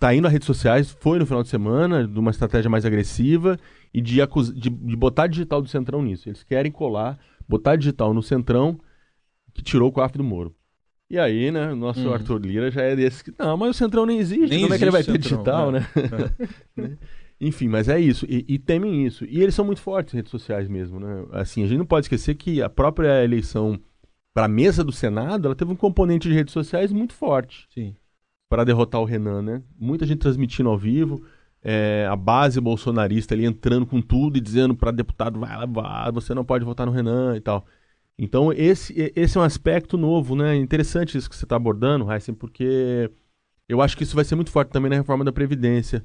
Tá 0.00 0.12
indo 0.12 0.26
às 0.26 0.32
redes 0.32 0.46
sociais, 0.46 0.90
foi 1.00 1.20
no 1.20 1.26
final 1.26 1.44
de 1.44 1.48
semana, 1.48 2.06
de 2.06 2.18
uma 2.18 2.32
estratégia 2.32 2.68
mais 2.68 2.84
agressiva 2.84 3.56
e 3.94 4.00
de, 4.00 4.20
acus, 4.20 4.52
de, 4.52 4.68
de 4.68 4.96
botar 4.96 5.28
digital 5.28 5.62
do 5.62 5.68
Centrão 5.68 6.02
nisso. 6.02 6.28
Eles 6.28 6.42
querem 6.42 6.72
colar, 6.72 7.20
botar 7.48 7.76
digital 7.76 8.12
no 8.12 8.22
Centrão 8.22 8.80
que 9.54 9.62
tirou 9.62 9.88
o 9.88 9.92
cofre 9.92 10.18
do 10.18 10.24
Moro. 10.24 10.52
E 11.08 11.18
aí, 11.18 11.52
né, 11.52 11.70
o 11.70 11.76
nosso 11.76 12.00
uhum. 12.00 12.14
Arthur 12.14 12.40
Lira 12.40 12.70
já 12.70 12.82
é 12.82 12.96
desse 12.96 13.22
que. 13.22 13.32
Não, 13.38 13.56
mas 13.56 13.70
o 13.70 13.74
Centrão 13.74 14.06
nem 14.06 14.18
existe. 14.18 14.48
Nem 14.48 14.62
como 14.62 14.74
existe 14.74 14.74
é 14.74 14.78
que 14.78 14.84
ele 14.84 14.90
vai 14.90 15.04
ter 15.04 15.18
digital, 15.18 15.70
né? 15.70 15.86
né? 16.76 16.98
Enfim, 17.44 17.66
mas 17.66 17.88
é 17.88 17.98
isso. 17.98 18.24
E, 18.28 18.44
e, 18.46 18.56
temem 18.56 19.04
isso. 19.04 19.24
E 19.24 19.42
eles 19.42 19.52
são 19.52 19.64
muito 19.64 19.80
fortes 19.80 20.14
em 20.14 20.18
redes 20.18 20.30
sociais 20.30 20.68
mesmo, 20.68 21.00
né? 21.00 21.26
Assim, 21.32 21.64
a 21.64 21.66
gente 21.66 21.78
não 21.78 21.84
pode 21.84 22.04
esquecer 22.04 22.36
que 22.36 22.62
a 22.62 22.70
própria 22.70 23.24
eleição 23.24 23.80
para 24.32 24.44
a 24.44 24.48
mesa 24.48 24.84
do 24.84 24.92
Senado, 24.92 25.46
ela 25.46 25.54
teve 25.56 25.72
um 25.72 25.76
componente 25.76 26.28
de 26.28 26.34
redes 26.34 26.52
sociais 26.52 26.92
muito 26.92 27.14
forte. 27.14 27.66
Sim. 27.74 27.96
Para 28.48 28.62
derrotar 28.62 29.00
o 29.00 29.04
Renan, 29.04 29.42
né? 29.42 29.62
Muita 29.76 30.06
gente 30.06 30.20
transmitindo 30.20 30.68
ao 30.68 30.78
vivo. 30.78 31.24
É, 31.64 32.06
a 32.08 32.14
base 32.14 32.60
bolsonarista 32.60 33.34
ali 33.34 33.44
entrando 33.44 33.86
com 33.86 34.00
tudo 34.00 34.36
e 34.36 34.40
dizendo 34.40 34.76
para 34.76 34.92
deputado, 34.92 35.40
vai, 35.40 35.66
vai, 35.66 36.12
você 36.12 36.32
não 36.34 36.44
pode 36.44 36.64
votar 36.64 36.86
no 36.86 36.92
Renan 36.92 37.36
e 37.36 37.40
tal. 37.40 37.66
Então, 38.16 38.52
esse, 38.52 38.94
esse 39.16 39.36
é 39.36 39.40
um 39.40 39.44
aspecto 39.44 39.96
novo, 39.96 40.36
né? 40.36 40.54
Interessante 40.54 41.18
isso 41.18 41.28
que 41.28 41.34
você 41.34 41.44
está 41.44 41.56
abordando, 41.56 42.10
Heisen, 42.10 42.36
porque 42.36 43.10
eu 43.68 43.82
acho 43.82 43.96
que 43.96 44.04
isso 44.04 44.14
vai 44.14 44.24
ser 44.24 44.36
muito 44.36 44.52
forte 44.52 44.70
também 44.70 44.90
na 44.90 44.96
reforma 44.96 45.24
da 45.24 45.32
Previdência 45.32 46.04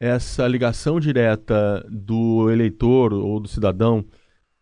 essa 0.00 0.46
ligação 0.46 1.00
direta 1.00 1.84
do 1.90 2.50
eleitor 2.50 3.12
ou 3.12 3.40
do 3.40 3.48
cidadão 3.48 4.04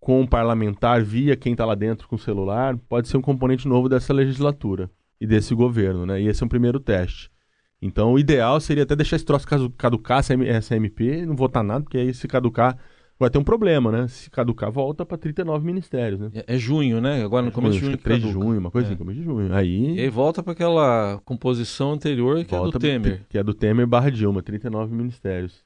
com 0.00 0.22
o 0.22 0.28
parlamentar 0.28 1.02
via 1.02 1.36
quem 1.36 1.52
está 1.52 1.64
lá 1.64 1.74
dentro 1.74 2.08
com 2.08 2.16
o 2.16 2.18
celular 2.18 2.76
pode 2.88 3.08
ser 3.08 3.16
um 3.16 3.22
componente 3.22 3.66
novo 3.66 3.88
dessa 3.88 4.12
legislatura 4.12 4.90
e 5.20 5.26
desse 5.26 5.54
governo, 5.54 6.06
né? 6.06 6.20
E 6.20 6.28
esse 6.28 6.42
é 6.42 6.46
um 6.46 6.48
primeiro 6.48 6.78
teste. 6.78 7.30
Então, 7.80 8.12
o 8.12 8.18
ideal 8.18 8.60
seria 8.60 8.84
até 8.84 8.96
deixar 8.96 9.16
esse 9.16 9.24
troço 9.24 9.46
caducar, 9.76 10.22
essa 10.46 10.76
MP, 10.76 11.26
não 11.26 11.36
votar 11.36 11.62
nada, 11.62 11.84
porque 11.84 11.98
aí 11.98 12.14
se 12.14 12.26
caducar 12.26 12.78
vai 13.18 13.30
ter 13.30 13.38
um 13.38 13.44
problema, 13.44 13.90
né? 13.90 14.08
Se 14.08 14.30
caducar, 14.30 14.70
volta 14.70 15.04
para 15.04 15.16
39 15.16 15.64
ministérios, 15.64 16.20
né? 16.20 16.30
É, 16.34 16.54
é, 16.54 16.58
junho, 16.58 17.00
né? 17.00 17.24
Agora 17.24 17.42
no 17.42 17.48
é 17.48 17.52
começo 17.52 17.78
junho, 17.78 17.96
de 17.96 18.02
junho. 18.02 18.02
3 18.02 18.22
de 18.22 18.32
junho, 18.32 18.60
uma 18.60 18.70
coisa 18.70 18.88
é. 18.88 18.90
assim, 18.90 18.98
começo 18.98 19.18
de 19.18 19.24
junho. 19.24 19.54
Aí... 19.54 19.94
E 19.94 20.00
aí 20.00 20.08
volta 20.08 20.42
para 20.42 20.52
aquela 20.52 21.20
composição 21.24 21.92
anterior 21.92 22.44
que 22.44 22.50
volta 22.50 22.68
é 22.68 22.72
do 22.72 22.78
Temer. 22.78 23.22
Que 23.28 23.38
é 23.38 23.42
do 23.42 23.54
Temer 23.54 23.86
barra 23.86 24.10
Dilma, 24.10 24.42
39 24.42 24.94
ministérios. 24.94 25.64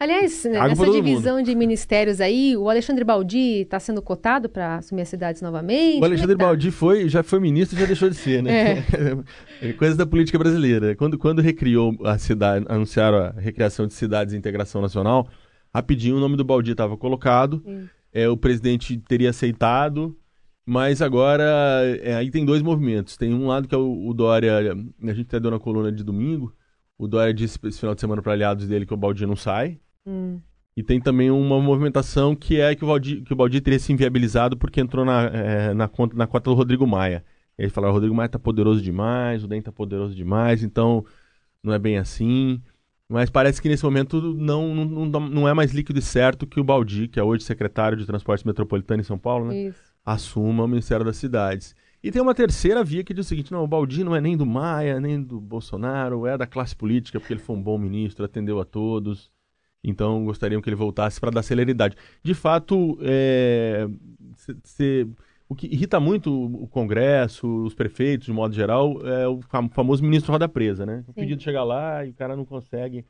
Aliás, 0.00 0.46
Água 0.46 0.68
nessa 0.68 0.90
divisão 0.92 1.36
mundo. 1.38 1.46
de 1.46 1.56
ministérios 1.56 2.20
aí, 2.20 2.56
o 2.56 2.70
Alexandre 2.70 3.02
Baldi 3.02 3.62
está 3.62 3.80
sendo 3.80 4.00
cotado 4.00 4.48
para 4.48 4.76
assumir 4.76 5.02
as 5.02 5.08
cidades 5.08 5.42
novamente? 5.42 6.00
O 6.00 6.04
Alexandre 6.04 6.34
é 6.34 6.38
tá? 6.38 6.44
Baldi 6.44 6.70
foi, 6.70 7.08
já 7.08 7.24
foi 7.24 7.40
ministro 7.40 7.76
e 7.76 7.80
já 7.80 7.86
deixou 7.86 8.08
de 8.08 8.14
ser, 8.14 8.40
né? 8.40 8.84
É. 9.60 9.72
Coisa 9.74 9.96
da 9.96 10.06
política 10.06 10.38
brasileira. 10.38 10.94
Quando, 10.94 11.18
quando 11.18 11.42
recriou 11.42 11.96
a 12.04 12.16
cidade, 12.16 12.64
anunciaram 12.68 13.18
a 13.18 13.30
recriação 13.40 13.88
de 13.88 13.94
cidades 13.94 14.34
e 14.34 14.36
integração 14.36 14.80
nacional, 14.80 15.28
Rapidinho 15.74 16.16
o 16.16 16.20
nome 16.20 16.36
do 16.36 16.44
Baldi 16.44 16.72
estava 16.72 16.96
colocado, 16.96 17.62
é, 18.12 18.28
o 18.28 18.36
presidente 18.36 18.96
teria 18.98 19.30
aceitado, 19.30 20.16
mas 20.64 21.00
agora 21.00 21.44
é, 22.02 22.14
aí 22.14 22.30
tem 22.30 22.44
dois 22.44 22.62
movimentos. 22.62 23.16
Tem 23.16 23.32
um 23.32 23.46
lado 23.46 23.68
que 23.68 23.74
é 23.74 23.78
o, 23.78 24.08
o 24.08 24.14
Dória, 24.14 24.58
a 24.58 25.12
gente 25.12 25.26
até 25.26 25.40
deu 25.40 25.50
na 25.50 25.58
coluna 25.58 25.92
de 25.92 26.02
domingo, 26.02 26.54
o 26.98 27.06
Dória 27.06 27.32
disse 27.32 27.58
esse 27.64 27.78
final 27.78 27.94
de 27.94 28.00
semana 28.00 28.20
para 28.20 28.32
aliados 28.32 28.66
dele 28.66 28.84
que 28.84 28.92
o 28.92 28.96
Baldi 28.96 29.24
não 29.24 29.36
sai. 29.36 29.78
Hum. 30.04 30.40
E 30.76 30.82
tem 30.82 31.00
também 31.00 31.30
uma 31.30 31.60
movimentação 31.60 32.36
que 32.36 32.60
é 32.60 32.74
que 32.74 32.84
o 32.84 32.86
Baldi, 32.86 33.22
que 33.22 33.32
o 33.32 33.36
Baldi 33.36 33.60
teria 33.60 33.78
se 33.78 33.92
inviabilizado 33.92 34.56
porque 34.56 34.80
entrou 34.80 35.04
na, 35.04 35.24
é, 35.24 35.74
na, 35.74 35.88
conta, 35.88 36.16
na 36.16 36.26
cota 36.26 36.50
do 36.50 36.54
Rodrigo 36.54 36.86
Maia. 36.86 37.24
Ele 37.58 37.68
falou: 37.70 37.90
o 37.90 37.92
Rodrigo 37.92 38.14
Maia 38.14 38.28
tá 38.28 38.38
poderoso 38.38 38.80
demais, 38.80 39.42
o 39.42 39.48
DEM 39.48 39.60
tá 39.60 39.72
poderoso 39.72 40.14
demais, 40.14 40.62
então 40.62 41.04
não 41.62 41.72
é 41.72 41.78
bem 41.78 41.98
assim. 41.98 42.62
Mas 43.08 43.30
parece 43.30 43.60
que 43.62 43.68
nesse 43.68 43.84
momento 43.84 44.20
não, 44.34 44.74
não, 44.74 45.20
não 45.20 45.48
é 45.48 45.54
mais 45.54 45.72
líquido 45.72 45.98
e 45.98 46.02
certo 46.02 46.46
que 46.46 46.60
o 46.60 46.64
Baldi, 46.64 47.08
que 47.08 47.18
é 47.18 47.22
hoje 47.22 47.42
secretário 47.42 47.96
de 47.96 48.04
Transportes 48.04 48.44
Metropolitano 48.44 49.00
em 49.00 49.04
São 49.04 49.18
Paulo, 49.18 49.46
né, 49.46 49.54
assuma 50.04 50.64
o 50.64 50.68
Ministério 50.68 51.06
das 51.06 51.16
Cidades. 51.16 51.74
E 52.02 52.12
tem 52.12 52.20
uma 52.20 52.34
terceira 52.34 52.84
via 52.84 53.02
que 53.02 53.14
diz 53.14 53.26
o 53.26 53.28
seguinte: 53.28 53.50
não, 53.50 53.64
o 53.64 53.66
Baldi 53.66 54.04
não 54.04 54.14
é 54.14 54.20
nem 54.20 54.36
do 54.36 54.46
Maia, 54.46 55.00
nem 55.00 55.20
do 55.20 55.40
Bolsonaro, 55.40 56.26
é 56.26 56.36
da 56.36 56.46
classe 56.46 56.76
política, 56.76 57.18
porque 57.18 57.32
ele 57.32 57.40
foi 57.40 57.56
um 57.56 57.62
bom 57.62 57.78
ministro, 57.78 58.24
atendeu 58.24 58.60
a 58.60 58.64
todos. 58.64 59.30
Então 59.82 60.24
gostariam 60.24 60.60
que 60.60 60.68
ele 60.68 60.76
voltasse 60.76 61.20
para 61.20 61.30
dar 61.30 61.42
celeridade. 61.42 61.96
De 62.22 62.34
fato, 62.34 62.98
é, 63.00 63.88
se, 64.64 65.08
o 65.48 65.54
que 65.54 65.66
irrita 65.66 65.98
muito 65.98 66.30
o 66.30 66.68
Congresso, 66.68 67.64
os 67.64 67.74
prefeitos, 67.74 68.26
de 68.26 68.32
modo 68.32 68.54
geral, 68.54 69.00
é 69.06 69.26
o 69.26 69.40
famoso 69.70 70.02
ministro 70.02 70.30
roda 70.30 70.46
presa, 70.46 70.84
né? 70.84 71.02
O 71.08 71.12
pedido 71.12 71.42
chega 71.42 71.64
lá 71.64 72.04
e 72.04 72.10
o 72.10 72.14
cara 72.14 72.36
não 72.36 72.44
consegue 72.44 73.06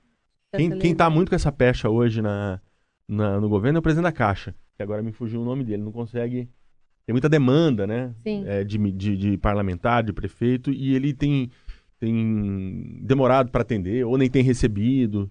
Quem, 0.54 0.78
quem 0.78 0.95
tá 0.95 1.11
muito 1.11 1.28
com 1.28 1.35
essa 1.35 1.50
pecha 1.50 1.90
hoje 1.90 2.23
na, 2.23 2.61
na, 3.09 3.40
no 3.40 3.49
governo 3.49 3.78
é 3.78 3.80
o 3.80 3.83
presidente 3.83 4.04
da 4.04 4.12
Caixa, 4.12 4.54
que 4.76 4.83
agora 4.83 5.02
me 5.02 5.11
fugiu 5.12 5.42
o 5.42 5.45
nome 5.45 5.64
dele, 5.64 5.83
não 5.83 5.92
consegue. 5.92 6.49
Tem 7.04 7.12
muita 7.12 7.28
demanda, 7.28 7.87
né? 7.87 8.14
Sim. 8.23 8.45
É, 8.47 8.62
de, 8.62 8.78
de, 8.92 9.16
de 9.16 9.38
parlamentar, 9.38 10.04
de 10.04 10.12
prefeito, 10.12 10.71
e 10.71 10.95
ele 10.95 11.12
tem, 11.12 11.50
tem 11.99 13.00
demorado 13.02 13.50
para 13.50 13.62
atender, 13.62 14.04
ou 14.04 14.16
nem 14.16 14.30
tem 14.30 14.42
recebido. 14.42 15.30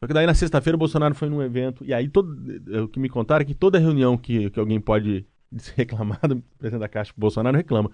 Só 0.00 0.06
que 0.06 0.14
daí 0.14 0.26
na 0.26 0.34
sexta-feira 0.34 0.76
o 0.76 0.78
Bolsonaro 0.78 1.14
foi 1.14 1.28
num 1.28 1.42
evento, 1.42 1.84
e 1.84 1.92
aí 1.92 2.08
todo, 2.08 2.36
o 2.84 2.88
que 2.88 3.00
me 3.00 3.08
contaram 3.08 3.42
é 3.42 3.44
que 3.44 3.54
toda 3.54 3.78
reunião 3.78 4.16
que, 4.16 4.48
que 4.48 4.60
alguém 4.60 4.80
pode 4.80 5.26
reclamar 5.76 6.20
do 6.28 6.42
presidente 6.58 6.80
da 6.80 6.88
Caixa, 6.88 7.12
o 7.16 7.20
Bolsonaro 7.20 7.56
reclama. 7.56 7.90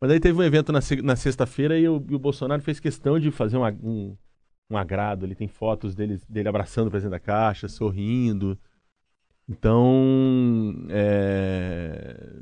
Mas 0.00 0.10
aí 0.10 0.20
teve 0.20 0.38
um 0.38 0.42
evento 0.42 0.72
na, 0.72 0.80
na 1.02 1.16
sexta-feira 1.16 1.78
e, 1.78 1.88
o- 1.88 2.04
e 2.08 2.14
o 2.14 2.18
Bolsonaro 2.18 2.62
fez 2.62 2.78
questão 2.78 3.18
de 3.18 3.30
fazer 3.30 3.56
um, 3.56 3.64
ag- 3.64 3.80
um, 3.84 4.16
um 4.70 4.76
agrado. 4.76 5.26
Ele 5.26 5.34
tem 5.34 5.48
fotos 5.48 5.94
dele, 5.94 6.20
dele 6.28 6.48
abraçando 6.48 6.88
o 6.88 6.90
presidente 6.90 7.12
da 7.12 7.20
Caixa, 7.20 7.68
sorrindo. 7.68 8.58
Então, 9.48 10.74
é, 10.90 12.32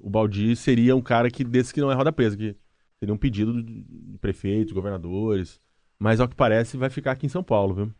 o 0.00 0.10
Baldi 0.10 0.54
seria 0.54 0.94
um 0.94 1.00
cara 1.00 1.30
que 1.30 1.42
desse 1.42 1.72
que 1.72 1.80
não 1.80 1.90
é 1.90 1.94
roda 1.94 2.12
presa, 2.12 2.36
que 2.36 2.54
seria 2.98 3.14
um 3.14 3.18
pedido 3.18 3.62
de 3.62 4.18
prefeitos, 4.20 4.72
governadores. 4.72 5.58
Mas 5.98 6.20
ao 6.20 6.28
que 6.28 6.34
parece 6.36 6.76
vai 6.76 6.90
ficar 6.90 7.12
aqui 7.12 7.26
em 7.26 7.30
São 7.30 7.42
Paulo, 7.42 7.74
viu? 7.74 7.92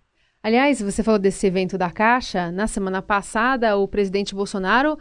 Aliás, 0.43 0.81
você 0.81 1.03
falou 1.03 1.19
desse 1.19 1.47
evento 1.47 1.77
da 1.77 1.91
Caixa. 1.91 2.51
Na 2.51 2.67
semana 2.67 3.03
passada, 3.03 3.77
o 3.77 3.87
presidente 3.89 4.35
Bolsonaro 4.35 4.97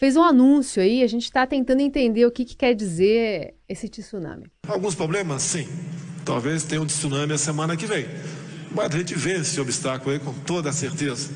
fez 0.00 0.16
um 0.16 0.22
anúncio 0.24 0.82
aí. 0.82 1.02
A 1.02 1.06
gente 1.06 1.24
está 1.24 1.46
tentando 1.46 1.80
entender 1.80 2.24
o 2.24 2.30
que, 2.30 2.44
que 2.44 2.56
quer 2.56 2.74
dizer 2.74 3.54
esse 3.68 3.86
tsunami. 3.88 4.46
Alguns 4.66 4.94
problemas, 4.94 5.42
sim. 5.42 5.68
Talvez 6.24 6.64
tenha 6.64 6.80
um 6.80 6.86
tsunami 6.86 7.34
a 7.34 7.38
semana 7.38 7.76
que 7.76 7.84
vem. 7.84 8.06
Mas 8.74 8.94
a 8.94 8.98
gente 8.98 9.14
vence 9.14 9.50
esse 9.50 9.60
obstáculo 9.60 10.12
aí 10.12 10.18
com 10.18 10.32
toda 10.32 10.70
a 10.70 10.72
certeza. 10.72 11.30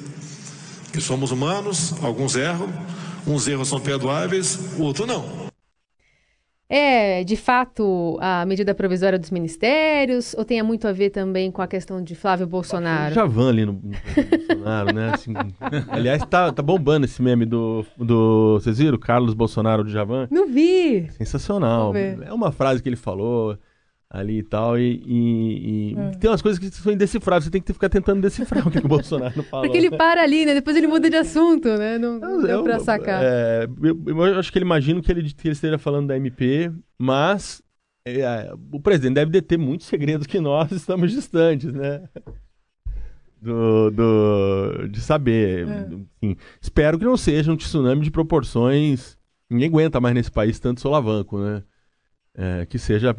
Que 0.92 1.00
somos 1.00 1.30
humanos, 1.30 1.92
alguns 2.02 2.36
erram, 2.36 2.72
uns 3.26 3.46
erros 3.46 3.68
são 3.68 3.80
perdoáveis, 3.80 4.58
o 4.78 4.82
outro 4.82 5.06
não. 5.06 5.43
É, 6.68 7.22
de 7.24 7.36
fato, 7.36 8.18
a 8.20 8.46
medida 8.46 8.74
provisória 8.74 9.18
dos 9.18 9.30
ministérios 9.30 10.34
ou 10.34 10.44
tem 10.44 10.62
muito 10.62 10.88
a 10.88 10.92
ver 10.92 11.10
também 11.10 11.50
com 11.50 11.60
a 11.60 11.66
questão 11.66 12.02
de 12.02 12.14
Flávio 12.14 12.46
Bolsonaro? 12.46 13.14
Javan 13.14 13.50
ali 13.50 13.66
no, 13.66 13.72
no 13.72 13.80
Bolsonaro, 14.30 14.94
né? 14.94 15.10
Assim, 15.12 15.34
aliás, 15.88 16.24
tá, 16.24 16.50
tá 16.50 16.62
bombando 16.62 17.04
esse 17.04 17.20
meme 17.20 17.44
do, 17.44 17.84
do. 17.98 18.54
Vocês 18.54 18.78
viram? 18.78 18.98
Carlos 18.98 19.34
Bolsonaro 19.34 19.84
de 19.84 19.92
Javan? 19.92 20.26
Não 20.30 20.48
vi! 20.48 21.10
Sensacional. 21.10 21.94
É 21.94 22.32
uma 22.32 22.50
frase 22.50 22.82
que 22.82 22.88
ele 22.88 22.96
falou 22.96 23.58
ali 24.16 24.38
e 24.38 24.42
tal. 24.42 24.78
E, 24.78 25.02
e- 25.04 25.90
e 25.92 25.96
É. 25.98 26.10
tem 26.12 26.30
umas 26.30 26.40
coisas 26.40 26.58
que 26.58 26.70
são 26.70 26.92
indecifráveis. 26.92 27.44
Você 27.44 27.50
tem 27.50 27.60
que 27.60 27.72
ficar 27.72 27.88
tentando 27.88 28.20
decifrar 28.20 28.66
o 28.66 28.70
que, 28.70 28.78
o 28.78 28.82
Bolsonaro 28.88 29.42
falou. 29.44 29.64
Porque 29.66 29.76
ele 29.76 29.90
para 29.90 30.22
ali, 30.22 30.46
né? 30.46 30.54
Depois 30.54 30.76
ele 30.76 30.86
muda 30.86 31.10
de 31.10 31.16
assunto, 31.16 31.68
né? 31.76 31.98
Não, 31.98 32.18
não 32.20 32.40
deu 32.40 32.50
Eu- 32.58 32.62
pra 32.62 32.78
sacar. 32.78 33.22
é, 33.24 33.66
eu, 33.82 34.02
eu 34.06 34.38
acho 34.38 34.52
que 34.52 34.58
ele 34.58 34.64
imagina 34.64 35.00
que 35.02 35.10
ele, 35.10 35.22
que 35.32 35.48
ele 35.48 35.52
esteja 35.54 35.78
falando 35.78 36.06
da 36.08 36.16
MP, 36.16 36.70
mas 36.98 37.60
é, 38.06 38.52
o 38.72 38.78
presidente 38.80 39.14
deve 39.14 39.30
deter 39.32 39.58
muitos 39.58 39.86
segredos 39.86 40.26
que 40.26 40.38
nós 40.38 40.70
estamos 40.70 41.10
distantes, 41.10 41.72
né? 41.72 42.02
Do, 43.40 43.90
do- 43.90 44.88
de 44.88 45.00
saber. 45.00 45.68
É. 45.68 45.88
Enfim, 46.22 46.36
espero 46.62 46.98
que 46.98 47.04
não 47.04 47.16
seja 47.16 47.52
um 47.52 47.56
tsunami 47.56 48.00
de 48.02 48.10
proporções. 48.10 49.18
Ninguém 49.50 49.68
aguenta 49.68 50.00
mais 50.00 50.14
nesse 50.14 50.30
país 50.30 50.58
tanto 50.58 50.80
solavanco, 50.80 51.38
né? 51.38 51.62
É, 52.36 52.66
que 52.66 52.80
seja 52.80 53.16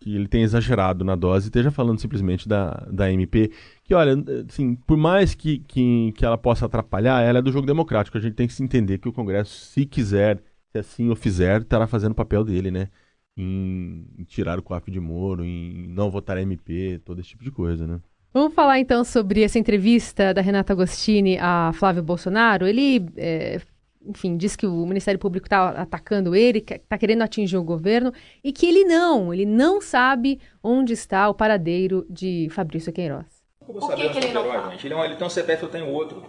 que 0.00 0.16
ele 0.16 0.26
tenha 0.26 0.42
exagerado 0.42 1.04
na 1.04 1.14
dose 1.14 1.46
e 1.46 1.48
esteja 1.48 1.70
falando 1.70 2.00
simplesmente 2.00 2.48
da, 2.48 2.70
da 2.90 3.10
MP. 3.12 3.52
Que, 3.84 3.94
olha, 3.94 4.14
assim, 4.48 4.74
por 4.74 4.96
mais 4.96 5.32
que, 5.32 5.60
que, 5.60 6.12
que 6.16 6.24
ela 6.24 6.36
possa 6.36 6.66
atrapalhar, 6.66 7.22
ela 7.22 7.38
é 7.38 7.42
do 7.42 7.52
jogo 7.52 7.68
democrático. 7.68 8.18
A 8.18 8.20
gente 8.20 8.34
tem 8.34 8.48
que 8.48 8.52
se 8.52 8.62
entender 8.64 8.98
que 8.98 9.08
o 9.08 9.12
Congresso, 9.12 9.52
se 9.52 9.86
quiser, 9.86 10.42
se 10.72 10.78
assim 10.78 11.08
o 11.08 11.14
fizer, 11.14 11.60
estará 11.60 11.86
fazendo 11.86 12.12
o 12.12 12.16
papel 12.16 12.42
dele, 12.42 12.72
né? 12.72 12.88
Em, 13.36 14.04
em 14.18 14.24
tirar 14.24 14.58
o 14.58 14.62
COAF 14.62 14.90
de 14.90 14.98
Moro, 14.98 15.44
em 15.44 15.86
não 15.86 16.10
votar 16.10 16.36
MP, 16.36 17.00
todo 17.04 17.20
esse 17.20 17.30
tipo 17.30 17.44
de 17.44 17.52
coisa, 17.52 17.86
né? 17.86 18.00
Vamos 18.32 18.54
falar 18.54 18.78
então 18.78 19.04
sobre 19.04 19.42
essa 19.42 19.58
entrevista 19.58 20.34
da 20.34 20.40
Renata 20.40 20.72
Agostini 20.72 21.38
a 21.38 21.72
Flávio 21.72 22.02
Bolsonaro. 22.02 22.66
Ele, 22.66 23.06
é, 23.16 23.60
enfim, 24.06 24.36
diz 24.36 24.56
que 24.56 24.66
o 24.66 24.86
Ministério 24.86 25.18
Público 25.18 25.46
está 25.46 25.70
atacando 25.70 26.34
ele, 26.34 26.60
que 26.60 26.74
está 26.74 26.96
querendo 26.96 27.22
atingir 27.22 27.56
o 27.56 27.64
governo 27.64 28.12
e 28.42 28.52
que 28.52 28.66
ele 28.66 28.84
não, 28.84 29.32
ele 29.34 29.44
não 29.46 29.80
sabe 29.80 30.40
onde 30.62 30.92
está 30.92 31.28
o 31.28 31.34
paradeiro 31.34 32.06
de 32.08 32.48
Fabrício 32.50 32.92
Queiroz. 32.92 33.26
Eu 33.66 33.74
vou 33.74 33.82
saber 33.82 34.06
onde 34.08 34.18
está 34.18 34.40
o 34.40 34.44
Queiroz, 34.44 34.70
gente. 34.72 34.86
Ele, 34.86 34.94
é 34.94 34.96
um- 34.96 35.04
ele 35.04 35.16
tem 35.16 35.26
um 35.26 35.30
CPF, 35.30 35.62
eu 35.64 35.68
tenho 35.68 35.88
outro. 35.88 36.22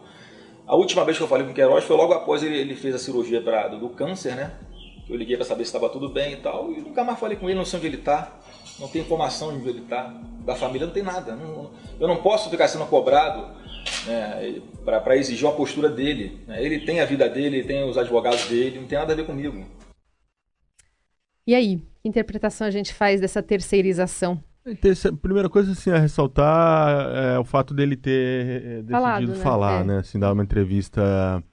A 0.67 0.75
última 0.75 1.03
vez 1.05 1.17
que 1.17 1.23
eu 1.23 1.27
falei 1.27 1.45
com 1.45 1.51
o 1.51 1.55
Queiroz 1.55 1.83
foi 1.83 1.95
logo 1.95 2.13
após 2.13 2.43
ele, 2.43 2.57
ele 2.57 2.75
fez 2.75 2.93
a 2.93 2.99
cirurgia 2.99 3.41
pra, 3.41 3.67
do, 3.69 3.79
do 3.79 3.89
câncer, 3.89 4.35
né? 4.35 4.51
Eu 5.09 5.15
liguei 5.15 5.35
para 5.35 5.45
saber 5.45 5.63
se 5.63 5.69
estava 5.69 5.89
tudo 5.89 6.09
bem 6.09 6.33
e 6.33 6.37
tal. 6.37 6.71
E 6.71 6.81
nunca 6.81 7.03
mais 7.03 7.17
falei 7.19 7.35
com 7.37 7.49
ele, 7.49 7.57
não 7.57 7.65
sei 7.65 7.77
onde 7.79 7.87
ele 7.87 7.97
está. 7.97 8.37
Não 8.79 8.87
tem 8.87 9.01
informação 9.01 9.51
de 9.51 9.57
onde 9.57 9.69
ele 9.69 9.79
está. 9.79 10.13
Da 10.45 10.55
família 10.55 10.85
não 10.85 10.93
tem 10.93 11.01
nada. 11.01 11.35
Não- 11.35 11.71
eu 11.99 12.07
não 12.07 12.17
posso 12.17 12.49
ficar 12.49 12.67
sendo 12.67 12.85
cobrado 12.85 13.47
né, 14.05 14.61
para 14.83 15.15
exigir 15.17 15.45
uma 15.47 15.55
postura 15.55 15.89
dele. 15.89 16.39
né? 16.47 16.63
Ele 16.63 16.79
tem 16.85 16.99
a 17.01 17.05
vida 17.05 17.29
dele, 17.29 17.57
ele 17.57 17.67
tem 17.67 17.83
os 17.89 17.97
advogados 17.97 18.47
dele, 18.47 18.79
não 18.79 18.87
tem 18.87 18.97
nada 18.97 19.13
a 19.13 19.15
ver 19.15 19.25
comigo. 19.25 19.63
E 21.45 21.55
aí, 21.55 21.77
que 22.01 22.07
interpretação 22.07 22.67
a 22.67 22.71
gente 22.71 22.93
faz 22.93 23.19
dessa 23.19 23.41
terceirização? 23.41 24.41
Interessante. 24.65 25.17
Primeira 25.17 25.49
coisa, 25.49 25.71
assim, 25.71 25.89
a 25.89 25.97
ressaltar 25.97 27.15
é 27.15 27.39
o 27.39 27.43
fato 27.43 27.73
dele 27.73 27.95
ter 27.95 28.11
eh, 28.11 28.81
decidido 28.83 28.91
Falado, 28.91 29.27
né? 29.29 29.35
falar, 29.35 29.81
É. 29.81 29.83
né? 29.83 29.97
Assim, 29.99 30.19
dar 30.19 30.31
uma 30.31 30.43
entrevista 30.43 31.43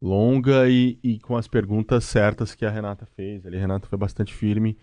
longa 0.00 0.68
e, 0.68 0.98
e 1.02 1.18
com 1.18 1.36
as 1.36 1.48
perguntas 1.48 2.04
certas 2.04 2.54
que 2.54 2.64
a 2.64 2.70
Renata 2.70 3.06
fez. 3.14 3.44
Ali, 3.44 3.56
a 3.56 3.60
Renata 3.60 3.86
foi 3.86 3.98
bastante 3.98 4.32
firme. 4.32 4.76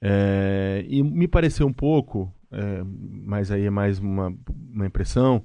É, 0.00 0.84
e 0.88 1.02
me 1.02 1.28
pareceu 1.28 1.66
um 1.66 1.72
pouco, 1.72 2.32
é, 2.50 2.82
mas 2.84 3.50
aí 3.50 3.66
é 3.66 3.70
mais 3.70 3.98
uma, 3.98 4.34
uma 4.72 4.86
impressão, 4.86 5.44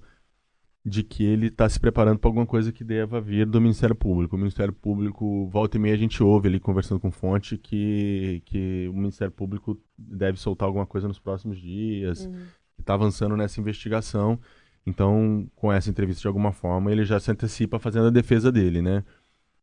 de 0.87 1.03
que 1.03 1.21
ele 1.21 1.47
está 1.47 1.67
se 1.67 1.77
preparando 1.77 2.17
para 2.17 2.29
alguma 2.29 2.45
coisa 2.45 2.71
que 2.71 2.81
deva 2.81 3.19
vir 3.19 3.45
do 3.45 3.59
Ministério 3.59 3.93
Público. 3.93 4.37
O 4.37 4.39
Ministério 4.39 4.71
Público, 4.71 5.45
volta 5.49 5.75
e 5.75 5.79
meia, 5.81 5.93
a 5.93 5.97
gente 5.97 6.23
ouve 6.23 6.47
ali 6.47 6.61
conversando 6.61 6.97
com 6.97 7.11
fonte 7.11 7.57
que, 7.57 8.41
que 8.45 8.87
o 8.87 8.93
Ministério 8.93 9.33
Público 9.33 9.77
deve 9.97 10.39
soltar 10.39 10.65
alguma 10.65 10.85
coisa 10.85 11.05
nos 11.05 11.19
próximos 11.19 11.59
dias, 11.59 12.25
que 12.73 12.81
está 12.81 12.93
avançando 12.93 13.35
nessa 13.35 13.59
investigação. 13.59 14.39
Então, 14.85 15.51
com 15.57 15.73
essa 15.73 15.89
entrevista, 15.89 16.21
de 16.21 16.27
alguma 16.27 16.53
forma, 16.53 16.89
ele 16.89 17.03
já 17.03 17.19
se 17.19 17.29
antecipa 17.29 17.77
fazendo 17.79 18.07
a 18.07 18.11
defesa 18.11 18.49
dele, 18.49 18.81
né? 18.81 19.03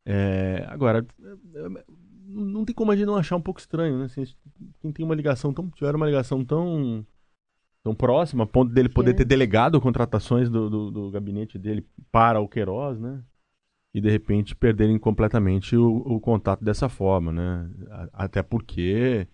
É, 0.04 0.66
agora, 0.68 1.06
não 2.26 2.66
tem 2.66 2.74
como 2.74 2.92
a 2.92 2.96
gente 2.96 3.06
não 3.06 3.16
achar 3.16 3.36
um 3.36 3.40
pouco 3.40 3.60
estranho, 3.60 3.98
né? 3.98 4.04
Assim, 4.04 4.24
quem 4.78 4.92
tem 4.92 5.06
uma 5.06 5.14
ligação 5.14 5.54
tão, 5.54 5.70
tiver 5.70 5.94
uma 5.94 6.04
ligação 6.04 6.44
tão 6.44 7.06
tão 7.84 7.94
próxima, 7.94 8.44
a 8.44 8.46
ponto 8.46 8.72
dele 8.72 8.88
poder 8.88 9.10
É. 9.10 9.14
ter 9.14 9.26
delegado 9.26 9.78
contratações 9.80 10.48
do, 10.48 10.70
do, 10.70 10.90
do 10.90 11.10
gabinete 11.10 11.58
dele 11.58 11.86
para 12.10 12.40
o 12.40 12.48
Queiroz, 12.48 12.98
né? 12.98 13.22
E 13.92 14.00
de 14.00 14.10
repente 14.10 14.56
perderem 14.56 14.98
completamente 14.98 15.76
o, 15.76 15.98
o 15.98 16.18
contato 16.18 16.64
dessa 16.64 16.88
forma, 16.88 17.30
né? 17.30 17.70
Até 18.12 18.42
porque 18.42 19.28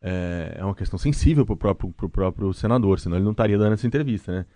é, 0.00 0.56
é 0.58 0.64
uma 0.64 0.74
questão 0.74 0.98
sensível 0.98 1.44
pro 1.44 1.56
próprio, 1.56 1.92
pro 1.92 2.08
próprio 2.08 2.52
senador, 2.54 3.00
senão 3.00 3.16
ele 3.16 3.24
não 3.24 3.32
estaria 3.32 3.58
dando 3.58 3.72
essa 3.74 3.86
entrevista, 3.86 4.32
né? 4.32 4.46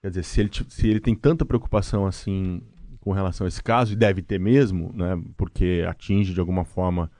Quer 0.00 0.10
dizer, 0.10 0.22
se 0.22 0.40
ele, 0.40 0.50
se 0.68 0.88
ele 0.88 1.00
tem 1.00 1.14
tanta 1.14 1.44
preocupação 1.44 2.06
assim 2.06 2.62
com 3.00 3.12
relação 3.12 3.46
a 3.46 3.48
esse 3.48 3.62
caso, 3.62 3.92
e 3.92 3.96
deve 3.96 4.22
ter 4.22 4.38
mesmo, 4.38 4.92
né? 4.94 5.20
Porque 5.36 5.84
atinge 5.86 6.32
de 6.32 6.40
alguma 6.40 6.64
forma 6.64 7.10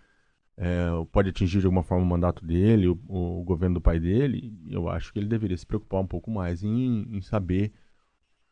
é, 0.57 0.87
pode 1.11 1.31
atingir 1.31 1.61
de 1.61 1.67
alguma 1.67 1.83
forma 1.83 2.05
o 2.05 2.09
mandato 2.09 2.45
dele, 2.45 2.89
o, 2.89 2.99
o 3.09 3.43
governo 3.43 3.75
do 3.75 3.81
pai 3.81 3.99
dele, 3.99 4.53
eu 4.69 4.89
acho 4.89 5.13
que 5.13 5.19
ele 5.19 5.27
deveria 5.27 5.57
se 5.57 5.67
preocupar 5.67 6.01
um 6.01 6.07
pouco 6.07 6.31
mais 6.31 6.63
em, 6.63 7.09
em 7.11 7.21
saber 7.21 7.73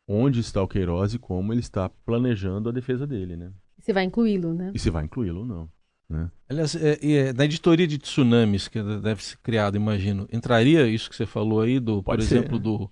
onde 0.07 0.39
está 0.39 0.61
o 0.61 0.67
Queiroz 0.67 1.13
e 1.13 1.19
como 1.19 1.53
ele 1.53 1.61
está 1.61 1.89
planejando 1.89 2.69
a 2.69 2.71
defesa 2.71 3.07
dele, 3.07 3.37
né? 3.37 3.51
Você 3.79 3.93
vai 3.93 4.03
incluí-lo, 4.03 4.53
né? 4.53 4.71
E 4.73 4.79
se 4.79 4.89
vai 4.89 5.05
incluí-lo 5.05 5.41
ou 5.41 5.45
não. 5.45 5.69
Né? 6.09 6.29
Aliás, 6.49 6.75
é, 6.75 6.99
e 7.01 7.15
é, 7.15 7.33
na 7.33 7.45
editoria 7.45 7.87
de 7.87 7.97
tsunamis 7.97 8.67
que 8.67 8.81
deve 8.81 9.23
ser 9.23 9.37
criada, 9.37 9.77
imagino, 9.77 10.27
entraria 10.31 10.87
isso 10.87 11.09
que 11.09 11.15
você 11.15 11.25
falou 11.25 11.61
aí, 11.61 11.79
do, 11.79 12.03
por 12.03 12.21
ser. 12.21 12.37
exemplo, 12.37 12.59
do 12.59 12.91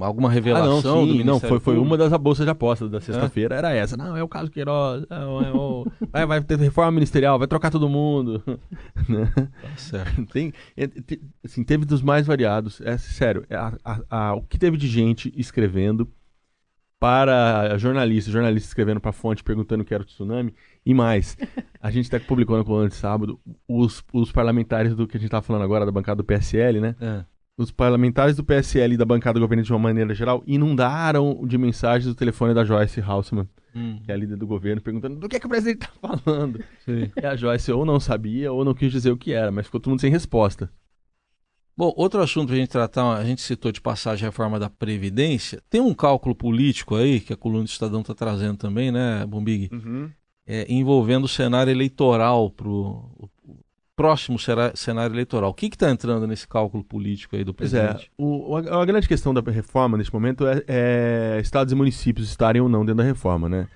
alguma 0.00 0.28
Ah, 0.28 0.32
revelação 0.32 0.96
não, 0.96 1.06
do 1.06 1.12
sim, 1.14 1.24
não 1.24 1.40
foi, 1.40 1.58
foi 1.60 1.78
uma 1.78 1.96
das 1.96 2.12
bolsas 2.18 2.44
de 2.44 2.50
apostas 2.50 2.90
da 2.90 3.00
sexta-feira, 3.00 3.54
era 3.54 3.72
essa. 3.72 3.96
Não, 3.96 4.16
é 4.16 4.22
o 4.22 4.28
caso 4.28 4.50
Queiroz, 4.50 5.04
é 5.08 5.18
o- 5.24 5.40
é 5.42 5.52
o- 5.52 5.86
vai, 6.12 6.26
vai 6.26 6.42
ter 6.42 6.58
reforma 6.58 6.92
ministerial, 6.92 7.38
vai 7.38 7.48
trocar 7.48 7.70
todo 7.70 7.88
mundo. 7.88 8.42
né? 9.08 9.32
Tá 9.36 9.76
certo. 9.76 10.26
Tem, 10.32 10.52
é, 10.76 10.86
te- 10.86 11.20
assim, 11.44 11.62
teve 11.64 11.84
dos 11.84 12.02
mais 12.02 12.26
variados. 12.26 12.80
É 12.82 12.98
sério, 12.98 13.44
é 13.48 13.56
a- 13.56 13.72
a- 13.84 14.00
a- 14.10 14.34
o 14.34 14.42
que 14.42 14.58
teve 14.58 14.76
de 14.76 14.86
gente 14.88 15.32
escrevendo 15.36 16.06
para 16.98 17.76
jornalistas, 17.76 18.32
jornalistas 18.32 18.68
escrevendo 18.70 19.00
para 19.00 19.12
fonte 19.12 19.44
perguntando 19.44 19.82
o 19.82 19.84
que 19.84 19.92
era 19.92 20.02
o 20.02 20.06
tsunami 20.06 20.54
e 20.84 20.94
mais. 20.94 21.36
A 21.80 21.90
gente 21.90 22.06
até 22.08 22.18
publicou 22.18 22.56
na 22.56 22.64
coluna 22.64 22.88
de 22.88 22.94
sábado 22.94 23.38
os, 23.68 24.02
os 24.14 24.32
parlamentares 24.32 24.94
do 24.94 25.06
que 25.06 25.16
a 25.16 25.20
gente 25.20 25.26
estava 25.28 25.42
falando 25.42 25.62
agora 25.62 25.84
da 25.84 25.92
bancada 25.92 26.16
do 26.16 26.24
PSL, 26.24 26.80
né? 26.80 26.96
É. 27.00 27.24
os 27.58 27.70
parlamentares 27.70 28.36
do 28.36 28.44
PSL 28.44 28.94
e 28.94 28.96
da 28.96 29.04
bancada 29.04 29.40
governista 29.40 29.68
de 29.68 29.72
uma 29.72 29.78
maneira 29.78 30.14
geral 30.14 30.42
inundaram 30.46 31.40
de 31.46 31.56
mensagens 31.56 32.06
do 32.06 32.14
telefone 32.14 32.52
da 32.54 32.64
Joyce 32.64 33.00
Hausmann, 33.00 33.48
Hum. 33.74 33.98
que 34.02 34.10
é 34.10 34.14
a 34.14 34.16
líder 34.16 34.36
do 34.36 34.46
governo, 34.46 34.80
perguntando 34.80 35.16
do 35.16 35.28
que, 35.28 35.36
é 35.36 35.40
que 35.40 35.44
o 35.46 35.50
presidente 35.50 35.82
está 35.86 35.92
falando. 36.00 36.62
Sim. 36.84 37.10
E 37.14 37.26
a 37.26 37.36
Joyce 37.36 37.70
ou 37.72 37.84
não 37.84 38.00
sabia 38.00 38.50
ou 38.52 38.64
não 38.64 38.72
quis 38.72 38.90
dizer 38.90 39.10
o 39.10 39.18
que 39.18 39.32
era, 39.32 39.50
mas 39.52 39.66
ficou 39.66 39.78
todo 39.80 39.90
mundo 39.90 40.00
sem 40.00 40.10
resposta. 40.10 40.70
Bom, 41.76 41.92
outro 41.94 42.22
assunto 42.22 42.48
pra 42.48 42.56
gente 42.56 42.70
tratar, 42.70 43.16
a 43.18 43.22
gente 43.24 43.42
citou 43.42 43.70
de 43.70 43.82
passagem 43.82 44.24
a 44.26 44.30
reforma 44.30 44.58
da 44.58 44.70
Previdência. 44.70 45.62
Tem 45.68 45.78
um 45.78 45.92
cálculo 45.92 46.34
político 46.34 46.94
aí, 46.96 47.20
que 47.20 47.34
a 47.34 47.36
coluna 47.36 47.64
do 47.64 47.68
Estadão 47.68 48.00
está 48.00 48.14
trazendo 48.14 48.56
também, 48.56 48.90
né, 48.90 49.26
Bombig? 49.26 49.68
É, 50.46 50.64
envolvendo 50.72 51.24
o 51.24 51.28
cenário 51.28 51.70
eleitoral 51.70 52.48
para 52.50 52.68
o 52.68 53.28
próximo 53.96 54.38
cera- 54.38 54.72
cenário 54.76 55.14
eleitoral. 55.14 55.50
O 55.50 55.54
que 55.54 55.66
está 55.66 55.90
entrando 55.90 56.26
nesse 56.26 56.46
cálculo 56.46 56.84
político 56.84 57.34
aí 57.34 57.42
do 57.42 57.52
é, 57.52 57.54
presidente? 57.54 58.12
o, 58.16 58.56
a, 58.56 58.82
a 58.82 58.84
grande 58.84 59.08
questão 59.08 59.32
da 59.32 59.40
reforma 59.40 59.96
neste 59.96 60.12
momento 60.12 60.46
é, 60.46 60.62
é 60.68 61.40
estados 61.40 61.72
e 61.72 61.76
municípios 61.76 62.28
estarem 62.28 62.60
ou 62.60 62.68
não 62.68 62.84
dentro 62.84 62.98
da 62.98 63.04
reforma, 63.04 63.48
né? 63.48 63.66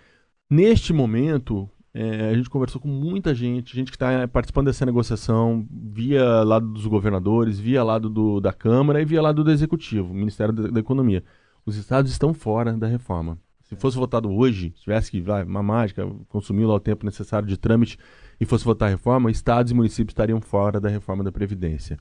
Neste 0.48 0.92
momento, 0.92 1.68
é, 1.94 2.28
a 2.30 2.34
gente 2.34 2.50
conversou 2.50 2.80
com 2.80 2.88
muita 2.88 3.34
gente, 3.34 3.74
gente 3.74 3.90
que 3.90 3.96
está 3.96 4.28
participando 4.28 4.66
dessa 4.66 4.84
negociação 4.84 5.66
via 5.70 6.42
lado 6.42 6.68
dos 6.68 6.86
governadores, 6.86 7.58
via 7.58 7.82
lado 7.82 8.10
do, 8.10 8.40
da 8.40 8.52
Câmara 8.52 9.00
e 9.00 9.04
via 9.04 9.22
lado 9.22 9.42
do 9.42 9.50
Executivo, 9.50 10.12
Ministério 10.12 10.52
da, 10.52 10.68
da 10.68 10.80
Economia. 10.80 11.24
Os 11.64 11.76
estados 11.76 12.10
estão 12.10 12.34
fora 12.34 12.72
da 12.74 12.86
reforma. 12.86 13.38
Se 13.62 13.76
fosse 13.76 13.96
votado 13.96 14.28
hoje, 14.28 14.72
se 14.76 14.82
tivesse 14.82 15.10
que, 15.10 15.20
vai, 15.20 15.44
uma 15.44 15.62
mágica, 15.62 16.04
consumiu 16.28 16.68
lá 16.68 16.74
o 16.74 16.80
tempo 16.80 17.06
necessário 17.06 17.46
de 17.46 17.56
trâmite 17.56 17.96
e 18.40 18.46
fosse 18.46 18.64
votar 18.64 18.88
a 18.88 18.90
reforma, 18.90 19.30
estados 19.30 19.70
e 19.70 19.74
municípios 19.74 20.12
estariam 20.12 20.40
fora 20.40 20.80
da 20.80 20.88
reforma 20.88 21.22
da 21.22 21.30
Previdência 21.30 21.98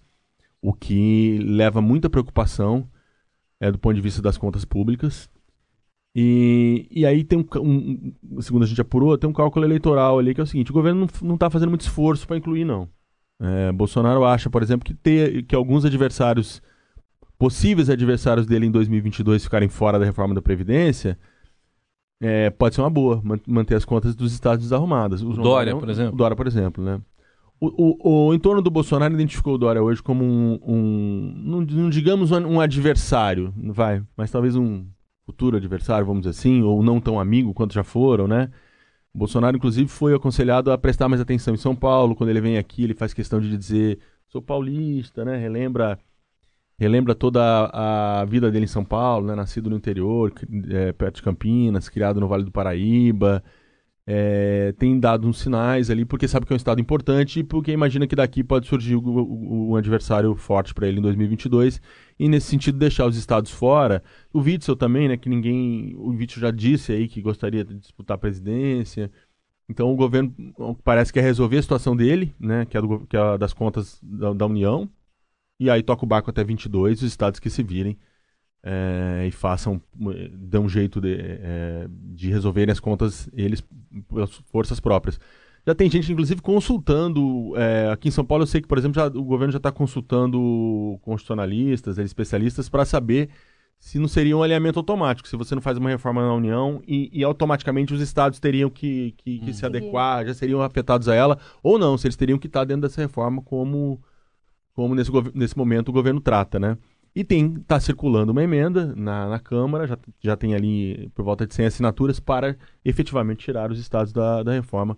o 0.62 0.74
que 0.74 1.40
leva 1.40 1.82
muita 1.82 2.10
preocupação 2.10 2.86
é, 3.60 3.72
do 3.72 3.80
ponto 3.80 3.96
de 3.96 4.02
vista 4.02 4.22
das 4.22 4.38
contas 4.38 4.66
públicas. 4.66 5.30
E, 6.16 6.88
e 6.92 7.06
aí 7.06 7.24
tem 7.24 7.40
um, 7.40 7.46
um- 7.62 8.42
segundo 8.42 8.64
a 8.64 8.68
gente 8.68 8.82
apurou, 8.82 9.18
tem 9.18 9.30
um 9.30 9.34
cálculo 9.34 9.66
eleitoral 9.66 10.20
ali 10.20 10.34
que 10.34 10.42
é 10.42 10.44
o 10.44 10.48
seguinte: 10.48 10.72
o 10.72 10.74
governo 10.74 11.08
não 11.22 11.36
está 11.36 11.50
fazendo 11.50 11.70
muito 11.70 11.82
esforço 11.82 12.28
para 12.28 12.38
incluir, 12.38 12.66
não. 12.66 12.90
É, 13.42 13.72
Bolsonaro 13.72 14.26
acha, 14.26 14.50
por 14.50 14.62
exemplo, 14.62 14.86
que, 14.86 14.94
ter, 14.94 15.44
que 15.44 15.56
alguns 15.56 15.86
adversários, 15.86 16.62
possíveis 17.38 17.90
adversários 17.90 18.46
dele 18.46 18.66
em 18.66 18.72
2022 18.72 19.44
ficarem 19.44 19.70
fora 19.70 19.98
da 19.98 20.06
reforma 20.06 20.36
da 20.36 20.42
Previdência, 20.42 21.18
é, 22.22 22.50
pode 22.50 22.76
ser 22.76 22.82
uma 22.82 22.90
boa, 22.90 23.22
man- 23.24 23.40
manter 23.48 23.76
as 23.76 23.86
contas 23.86 24.16
dos 24.16 24.34
estados 24.34 24.64
desarrumadas. 24.66 25.22
O 25.22 25.30
Dória, 25.34 25.44
Dória- 25.44 25.76
por 25.78 25.90
exemplo. 25.90 26.14
O 26.14 26.18
Dória, 26.18 26.36
por 26.36 26.48
exemplo, 26.48 26.84
né? 26.84 27.02
O, 27.62 27.68
o, 28.00 28.28
o 28.30 28.34
entorno 28.34 28.62
do 28.62 28.72
Bolsonaro 28.72 29.14
identificou 29.14 29.56
o 29.56 29.58
Dória 29.58 29.84
hoje 29.84 30.02
como 30.02 30.24
um, 30.24 30.60
um 30.66 31.34
não, 31.36 31.62
não 31.62 31.90
digamos 31.90 32.32
um, 32.32 32.38
um 32.46 32.62
adversário, 32.62 33.54
vai, 33.58 34.02
mas 34.16 34.32
talvez 34.32 34.56
um 34.56 34.86
futuro 35.26 35.58
adversário, 35.58 36.06
vamos 36.06 36.22
dizer 36.22 36.32
assim, 36.32 36.62
ou 36.62 36.82
não 36.82 37.02
tão 37.02 37.20
amigo 37.20 37.54
quanto 37.54 37.74
já 37.74 37.84
foram, 37.84 38.28
né? 38.28 38.50
O 39.14 39.18
Bolsonaro, 39.18 39.58
inclusive, 39.58 39.90
foi 39.90 40.14
aconselhado 40.14 40.72
a 40.72 40.78
prestar 40.78 41.10
mais 41.10 41.22
atenção 41.22 41.54
em 41.54 41.58
São 41.58 41.76
Paulo. 41.76 42.16
Quando 42.16 42.30
ele 42.30 42.40
vem 42.42 42.58
aqui, 42.58 42.84
ele 42.84 42.94
faz 42.94 43.14
questão 43.14 43.42
de 43.42 43.56
dizer: 43.58 44.00
sou 44.28 44.42
paulista, 44.42 45.26
né? 45.26 45.36
Relembra, 45.36 46.00
relembra 46.80 47.14
toda 47.14 47.42
a, 47.42 48.22
a 48.22 48.26
vida 48.26 48.50
dele 48.52 48.66
em 48.66 48.68
São 48.68 48.86
Paulo, 48.86 49.28
né? 49.28 49.36
Nascido 49.36 49.70
no 49.70 49.76
interior, 49.76 50.32
é, 50.70 50.92
perto 50.94 51.18
de 51.18 51.24
Campinas, 51.24 51.90
criado 51.90 52.20
no 52.20 52.28
Vale 52.28 52.44
do 52.46 52.52
Paraíba. 52.52 53.44
É, 54.12 54.74
tem 54.80 55.00
dado 55.00 55.28
uns 55.28 55.38
sinais 55.40 55.92
ali, 55.92 56.04
porque 56.04 56.28
sabe 56.28 56.44
que 56.48 56.52
é 56.52 56.56
um 56.56 56.58
estado 56.58 56.82
importante 56.82 57.42
e 57.42 57.44
porque 57.44 57.72
imagina 57.72 58.08
que 58.08 58.16
daqui 58.16 58.44
pode 58.44 58.66
surgir 58.68 58.96
o- 58.96 59.02
o- 59.04 59.70
um 59.72 59.76
adversário 59.76 60.34
forte 60.36 60.74
para 60.74 60.88
ele 60.88 60.98
em 60.98 61.02
2022 61.02 61.80
e 62.20 62.28
nesse 62.28 62.48
sentido 62.48 62.80
deixar 62.80 63.06
os 63.06 63.16
estados 63.16 63.52
fora. 63.52 64.02
O 64.34 64.40
Witzel 64.40 64.76
também, 64.76 65.08
né, 65.08 65.16
que 65.16 65.30
ninguém, 65.30 65.94
o 65.96 66.10
Witzel 66.10 66.42
já 66.42 66.50
disse 66.50 66.92
aí 66.92 67.08
que 67.08 67.22
gostaria 67.22 67.64
de 67.64 67.76
disputar 67.76 68.16
a 68.16 68.18
presidência. 68.18 69.12
Então 69.70 69.92
o 69.94 69.96
governo 69.96 70.34
parece 70.84 71.14
que 71.14 71.20
quer 71.20 71.26
resolver 71.26 71.58
a 71.60 71.62
situação 71.62 71.96
dele, 71.96 72.34
né, 72.40 72.66
que 72.66 72.76
é, 72.78 72.82
do 72.82 73.06
que 73.06 73.16
é 73.16 73.38
das 73.38 73.54
contas 73.54 74.00
da, 74.02 74.34
da 74.34 74.48
União. 74.48 74.90
E 75.60 75.70
aí 75.70 75.84
toca 75.84 76.06
o 76.06 76.08
barco 76.08 76.30
até 76.30 76.44
22, 76.44 77.02
os 77.02 77.08
estados 77.08 77.40
que 77.40 77.50
se 77.50 77.62
virem 77.64 77.98
é, 78.64 79.26
e 79.28 79.32
façam, 79.32 79.82
eh, 80.14 80.30
dão 80.34 80.66
um 80.66 80.70
jeito 80.70 81.00
de, 81.02 81.16
eh, 81.20 81.88
de 81.90 82.30
resolverem 82.30 82.72
as 82.72 82.80
contas 82.80 83.30
eles 83.34 83.64
pelas 84.10 84.32
forças 84.52 84.80
próprias. 84.80 85.20
Já 85.66 85.76
tem 85.76 85.90
gente, 85.90 86.12
inclusive, 86.12 86.42
consultando. 86.42 87.54
eh, 87.58 87.90
aqui 87.92 88.08
em 88.10 88.12
São 88.12 88.26
Paulo, 88.26 88.44
eu 88.44 88.48
sei 88.48 88.62
que, 88.62 88.68
por 88.68 88.78
exemplo, 88.78 88.96
já- 88.96 89.08
o 89.08 89.24
governo 89.24 89.52
já 89.52 89.58
está 89.58 89.72
consultando 89.72 90.98
constitucionalistas, 91.02 91.98
eh, 92.00 92.04
especialistas, 92.04 92.70
para 92.70 92.86
saber 92.86 93.30
se 93.80 93.98
não 94.00 94.08
seria 94.10 94.36
um 94.36 94.44
alinhamento 94.44 94.78
automático, 94.80 95.28
se 95.28 95.38
você 95.38 95.56
não 95.56 95.62
faz 95.62 95.78
uma 95.78 95.90
reforma 95.90 96.22
na 96.22 96.34
União 96.34 96.82
e, 96.88 97.10
e 97.14 97.24
automaticamente 97.24 97.94
os 97.94 98.02
estados 98.02 98.40
teriam 98.40 98.70
que, 98.70 99.14
que, 99.18 99.40
que 99.40 99.54
se 99.54 99.66
adequar, 99.66 100.26
já 100.26 100.34
seriam 100.34 100.62
afetados 100.62 101.08
a 101.08 101.16
ela, 101.16 101.40
ou 101.64 101.80
não, 101.80 101.98
se 101.98 102.08
eles 102.08 102.18
teriam 102.18 102.38
que 102.38 102.48
estar 102.48 102.66
dentro 102.66 102.82
dessa 102.84 103.02
reforma 103.02 103.42
como, 103.42 104.02
como 104.80 104.96
nesse, 104.96 105.12
nesse 105.34 105.58
momento 105.58 105.90
o 105.90 105.92
governo 105.92 106.22
trata, 106.22 106.58
né? 106.58 106.78
E 107.14 107.22
tem 107.22 107.54
tá 107.68 107.78
circulando 107.82 108.32
uma 108.32 108.42
emenda 108.42 108.96
na, 108.96 109.28
na 109.28 109.38
Câmara, 109.38 109.86
já, 109.86 109.98
já 110.22 110.38
tem 110.38 110.56
ali 110.56 111.10
por 111.14 111.26
volta 111.26 111.46
de 111.46 111.54
100 111.54 111.66
assinaturas 111.66 112.18
para 112.18 112.56
efetivamente 112.86 113.44
tirar 113.44 113.70
os 113.72 113.78
estados 113.78 114.14
da, 114.14 114.42
da 114.42 114.54
reforma. 114.54 114.98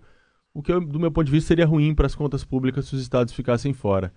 O 0.54 0.62
que, 0.62 0.72
eu, 0.72 0.80
do 0.80 1.00
meu 1.00 1.10
ponto 1.10 1.26
de 1.26 1.32
vista, 1.32 1.48
seria 1.48 1.66
ruim 1.66 1.96
para 1.96 2.06
as 2.06 2.14
contas 2.14 2.44
públicas 2.44 2.86
se 2.86 2.94
os 2.94 3.02
estados 3.02 3.32
ficassem 3.34 3.72
fora. 3.72 4.12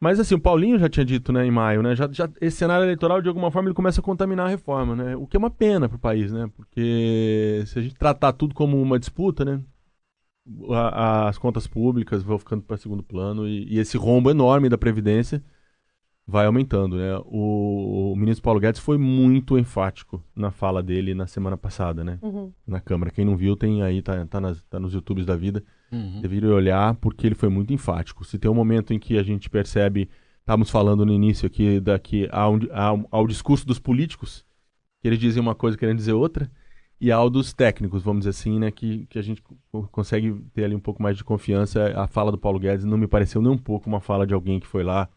Mas 0.00 0.18
assim, 0.18 0.34
o 0.34 0.40
Paulinho 0.40 0.78
já 0.78 0.88
tinha 0.88 1.04
dito, 1.04 1.30
né, 1.30 1.44
em 1.44 1.50
maio, 1.50 1.82
né, 1.82 1.94
já, 1.94 2.08
já, 2.10 2.26
esse 2.40 2.56
cenário 2.56 2.84
eleitoral, 2.86 3.20
de 3.20 3.28
alguma 3.28 3.50
forma, 3.50 3.68
ele 3.68 3.74
começa 3.74 4.00
a 4.00 4.04
contaminar 4.04 4.46
a 4.46 4.48
reforma, 4.48 4.96
né, 4.96 5.14
o 5.14 5.26
que 5.26 5.36
é 5.36 5.38
uma 5.38 5.50
pena 5.50 5.90
para 5.90 5.96
o 5.96 6.00
país, 6.00 6.32
né, 6.32 6.50
porque 6.56 7.62
se 7.66 7.78
a 7.78 7.82
gente 7.82 7.94
tratar 7.96 8.32
tudo 8.32 8.54
como 8.54 8.80
uma 8.80 8.98
disputa, 8.98 9.44
né, 9.44 9.60
a- 10.70 11.28
as 11.28 11.38
contas 11.38 11.66
públicas 11.66 12.22
vão 12.22 12.38
ficando 12.38 12.62
para 12.62 12.76
segundo 12.76 13.02
plano 13.02 13.46
e, 13.46 13.74
e 13.74 13.78
esse 13.78 13.96
rombo 13.96 14.30
enorme 14.30 14.68
da 14.68 14.78
Previdência 14.78 15.42
vai 16.26 16.46
aumentando, 16.46 16.96
né? 16.96 17.16
O, 17.24 18.12
o 18.12 18.16
ministro 18.16 18.42
Paulo 18.44 18.60
Guedes 18.60 18.80
foi 18.80 18.96
muito 18.96 19.58
enfático 19.58 20.22
na 20.34 20.52
fala 20.52 20.80
dele 20.80 21.12
na 21.12 21.26
semana 21.26 21.56
passada, 21.56 22.04
né? 22.04 22.18
Uhum. 22.22 22.52
Na 22.66 22.80
Câmara. 22.80 23.10
Quem 23.10 23.24
não 23.24 23.36
viu, 23.36 23.56
tem 23.56 23.82
aí, 23.82 24.00
tá, 24.00 24.24
tá, 24.26 24.40
nas, 24.40 24.62
tá 24.62 24.78
nos 24.78 24.94
YouTubes 24.94 25.26
da 25.26 25.34
vida. 25.34 25.62
Uhum. 25.90 26.20
Deveria 26.20 26.50
olhar 26.54 26.94
porque 26.96 27.26
ele 27.26 27.34
foi 27.34 27.48
muito 27.48 27.72
enfático. 27.72 28.24
Se 28.24 28.38
tem 28.38 28.48
um 28.48 28.54
momento 28.54 28.94
em 28.94 28.98
que 28.98 29.18
a 29.18 29.24
gente 29.24 29.50
percebe, 29.50 30.08
estávamos 30.38 30.70
falando 30.70 31.04
no 31.04 31.12
início 31.12 31.46
aqui, 31.48 31.80
daqui 31.80 32.28
ao, 32.30 32.60
ao, 32.72 33.08
ao 33.10 33.26
discurso 33.26 33.66
dos 33.66 33.80
políticos, 33.80 34.44
que 35.00 35.08
eles 35.08 35.18
dizem 35.18 35.42
uma 35.42 35.54
coisa 35.56 35.76
querendo 35.76 35.96
dizer 35.96 36.12
outra, 36.12 36.48
e 37.00 37.10
ao 37.10 37.30
dos 37.30 37.52
técnicos, 37.52 38.02
vamos 38.02 38.20
dizer 38.20 38.30
assim, 38.30 38.58
né, 38.58 38.70
que, 38.70 39.06
que 39.06 39.18
a 39.18 39.22
gente 39.22 39.42
co- 39.42 39.88
consegue 39.90 40.32
ter 40.52 40.64
ali 40.64 40.74
um 40.74 40.80
pouco 40.80 41.02
mais 41.02 41.16
de 41.16 41.24
confiança. 41.24 41.92
A 41.98 42.06
fala 42.06 42.30
do 42.30 42.38
Paulo 42.38 42.58
Guedes 42.58 42.84
não 42.84 42.98
me 42.98 43.06
pareceu 43.06 43.40
nem 43.40 43.50
um 43.50 43.58
pouco 43.58 43.88
uma 43.88 44.00
fala 44.00 44.26
de 44.26 44.34
alguém 44.34 44.60
que 44.60 44.66
foi 44.66 44.82
lá 44.84 45.08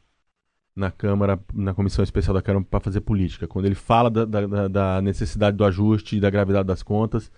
na 0.76 0.90
Câmara, 0.90 1.40
na 1.54 1.74
Comissão 1.74 2.04
Especial 2.04 2.34
da 2.34 2.42
Câmara 2.42 2.66
para 2.70 2.80
fazer 2.80 3.02
política. 3.02 3.48
Quando 3.48 3.66
ele 3.66 3.76
fala 3.76 4.10
da, 4.10 4.26
da- 4.26 4.48
da- 4.48 4.68
da 4.68 5.02
necessidade 5.02 5.58
do 5.58 5.66
ajuste 5.66 6.16
e 6.18 6.20
da 6.20 6.30
gravidade 6.30 6.68
das 6.68 6.82
contas, 6.82 7.32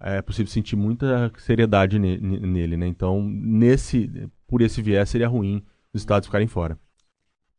é 0.00 0.20
possível 0.20 0.50
sentir 0.52 0.76
muita 0.76 1.32
seriedade 1.38 1.98
ne- 1.98 2.18
nele, 2.18 2.76
né? 2.76 2.86
Então, 2.86 3.22
nesse, 3.22 4.28
por 4.46 4.60
esse 4.60 4.82
viés, 4.82 5.08
seria 5.08 5.28
ruim 5.28 5.64
os 5.92 6.02
estados 6.02 6.26
ficarem 6.26 6.46
fora. 6.48 6.78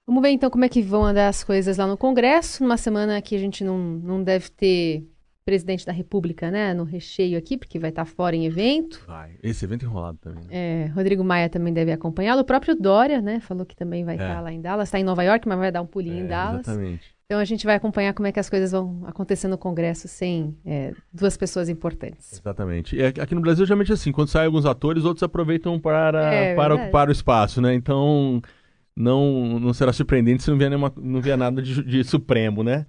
Vamos 0.06 0.22
ver 0.22 0.30
então 0.30 0.50
como 0.50 0.64
é 0.64 0.70
que 0.70 0.82
vão 0.82 1.04
andar 1.06 1.28
as 1.30 1.44
coisas 1.44 1.78
lá 1.78 1.88
no 1.88 1.98
Congresso, 1.98 2.64
numa 2.64 2.78
semana 2.78 3.22
que 3.22 3.36
a 3.36 3.40
gente 3.40 3.64
não, 3.64 3.78
não 3.78 4.24
deve 4.24 4.50
ter 4.50 5.06
presidente 5.48 5.86
da 5.86 5.94
República, 5.94 6.52
né, 6.52 6.74
no 6.74 6.84
recheio 6.84 7.38
aqui, 7.38 7.58
porque 7.58 7.80
vai 7.80 7.90
estar 7.90 8.04
fora 8.04 8.36
em 8.36 8.46
evento. 8.46 9.02
Vai. 9.08 9.32
Esse 9.42 9.64
evento 9.64 9.86
enrolado 9.86 10.18
também. 10.18 10.44
Né? 10.44 10.50
É, 10.52 10.86
Rodrigo 10.94 11.24
Maia 11.24 11.48
também 11.48 11.72
deve 11.72 11.90
acompanhá-lo. 11.94 12.42
O 12.42 12.44
próprio 12.44 12.76
Dória, 12.76 13.22
né, 13.22 13.40
falou 13.40 13.66
que 13.66 13.74
também 13.74 14.04
vai 14.04 14.16
É. 14.16 14.18
estar 14.22 14.42
lá 14.42 14.52
em 14.52 14.60
Dallas. 14.60 14.90
Está 14.90 15.00
em 15.00 15.06
Nova 15.06 15.24
York, 15.24 15.48
mas 15.48 15.58
vai 15.58 15.72
dar 15.72 15.82
um 15.82 15.86
pulinho 15.86 16.18
em 16.20 16.26
É, 16.26 16.28
Dallas. 16.28 16.68
Exatamente. 16.68 17.16
Então 17.26 17.40
a 17.40 17.46
gente 17.46 17.66
vai 17.66 17.76
acompanhar 17.76 18.14
como 18.14 18.28
é 18.28 18.32
que 18.34 18.40
as 18.42 18.50
coisas 18.50 18.74
vão 18.74 19.04
acontecer 19.06 19.48
no 19.48 19.58
Congresso 19.58 20.06
sem 20.10 20.54
é, 20.66 20.94
duas 21.14 21.38
pessoas 21.38 21.70
importantes. 21.70 22.34
Exatamente. 22.34 22.98
E 22.98 23.06
aqui 23.06 23.34
no 23.34 23.40
Brasil, 23.40 23.66
geralmente 23.66 23.92
é 23.92 23.94
assim, 23.94 24.12
quando 24.12 24.28
saem 24.28 24.48
alguns 24.48 24.66
atores, 24.66 25.06
outros 25.06 25.24
aproveitam 25.24 25.80
para, 25.80 26.34
É, 26.34 26.56
para 26.56 26.68
verdade. 26.70 26.82
ocupar 26.84 27.08
o 27.08 27.12
espaço, 27.14 27.62
né? 27.62 27.74
Então, 27.74 28.42
não, 28.96 29.60
não 29.62 29.74
será 29.74 29.94
surpreendente 29.94 30.44
se 30.44 30.50
não 30.52 30.58
vier, 30.58 30.70
nenhuma, 30.70 30.92
não 30.98 31.22
vier 31.22 31.38
nada 31.38 31.62
de, 31.62 31.84
de 31.84 32.04
supremo, 32.04 32.64
né? 32.64 32.86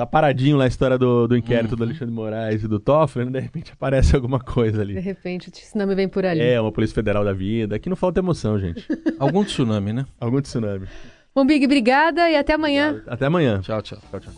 Tá 0.00 0.06
paradinho 0.06 0.56
lá 0.56 0.64
a 0.64 0.66
história 0.66 0.96
do, 0.96 1.28
do 1.28 1.36
inquérito 1.36 1.76
do 1.76 1.84
Alexandre 1.84 2.06
de 2.06 2.12
Moraes 2.14 2.64
e 2.64 2.66
do 2.66 2.80
Toffler, 2.80 3.26
né? 3.26 3.32
de 3.32 3.40
repente 3.40 3.70
aparece 3.70 4.16
alguma 4.16 4.40
coisa 4.40 4.82
De 4.82 4.92
ali. 4.92 4.98
repente, 4.98 5.48
o 5.48 5.52
tsunami 5.52 5.94
vem 5.94 6.08
por 6.08 6.24
ali. 6.24 6.40
É, 6.40 6.58
uma 6.58 6.72
Polícia 6.72 6.94
Federal 6.94 7.22
da 7.22 7.34
vida. 7.34 7.76
Aqui 7.76 7.90
não 7.90 7.96
falta 7.96 8.18
emoção, 8.18 8.58
gente. 8.58 8.82
Algum 9.20 9.44
tsunami, 9.44 9.92
né? 9.92 10.06
Algum 10.18 10.40
tsunami. 10.40 10.86
Bom, 11.34 11.44
Big, 11.44 11.66
obrigada 11.66 12.30
e 12.30 12.34
até 12.34 12.54
amanhã. 12.54 13.02
Até 13.06 13.26
amanhã. 13.26 13.60
Tchau, 13.60 13.82
tchau. 13.82 13.98
Tchau, 14.10 14.20
tchau. 14.20 14.32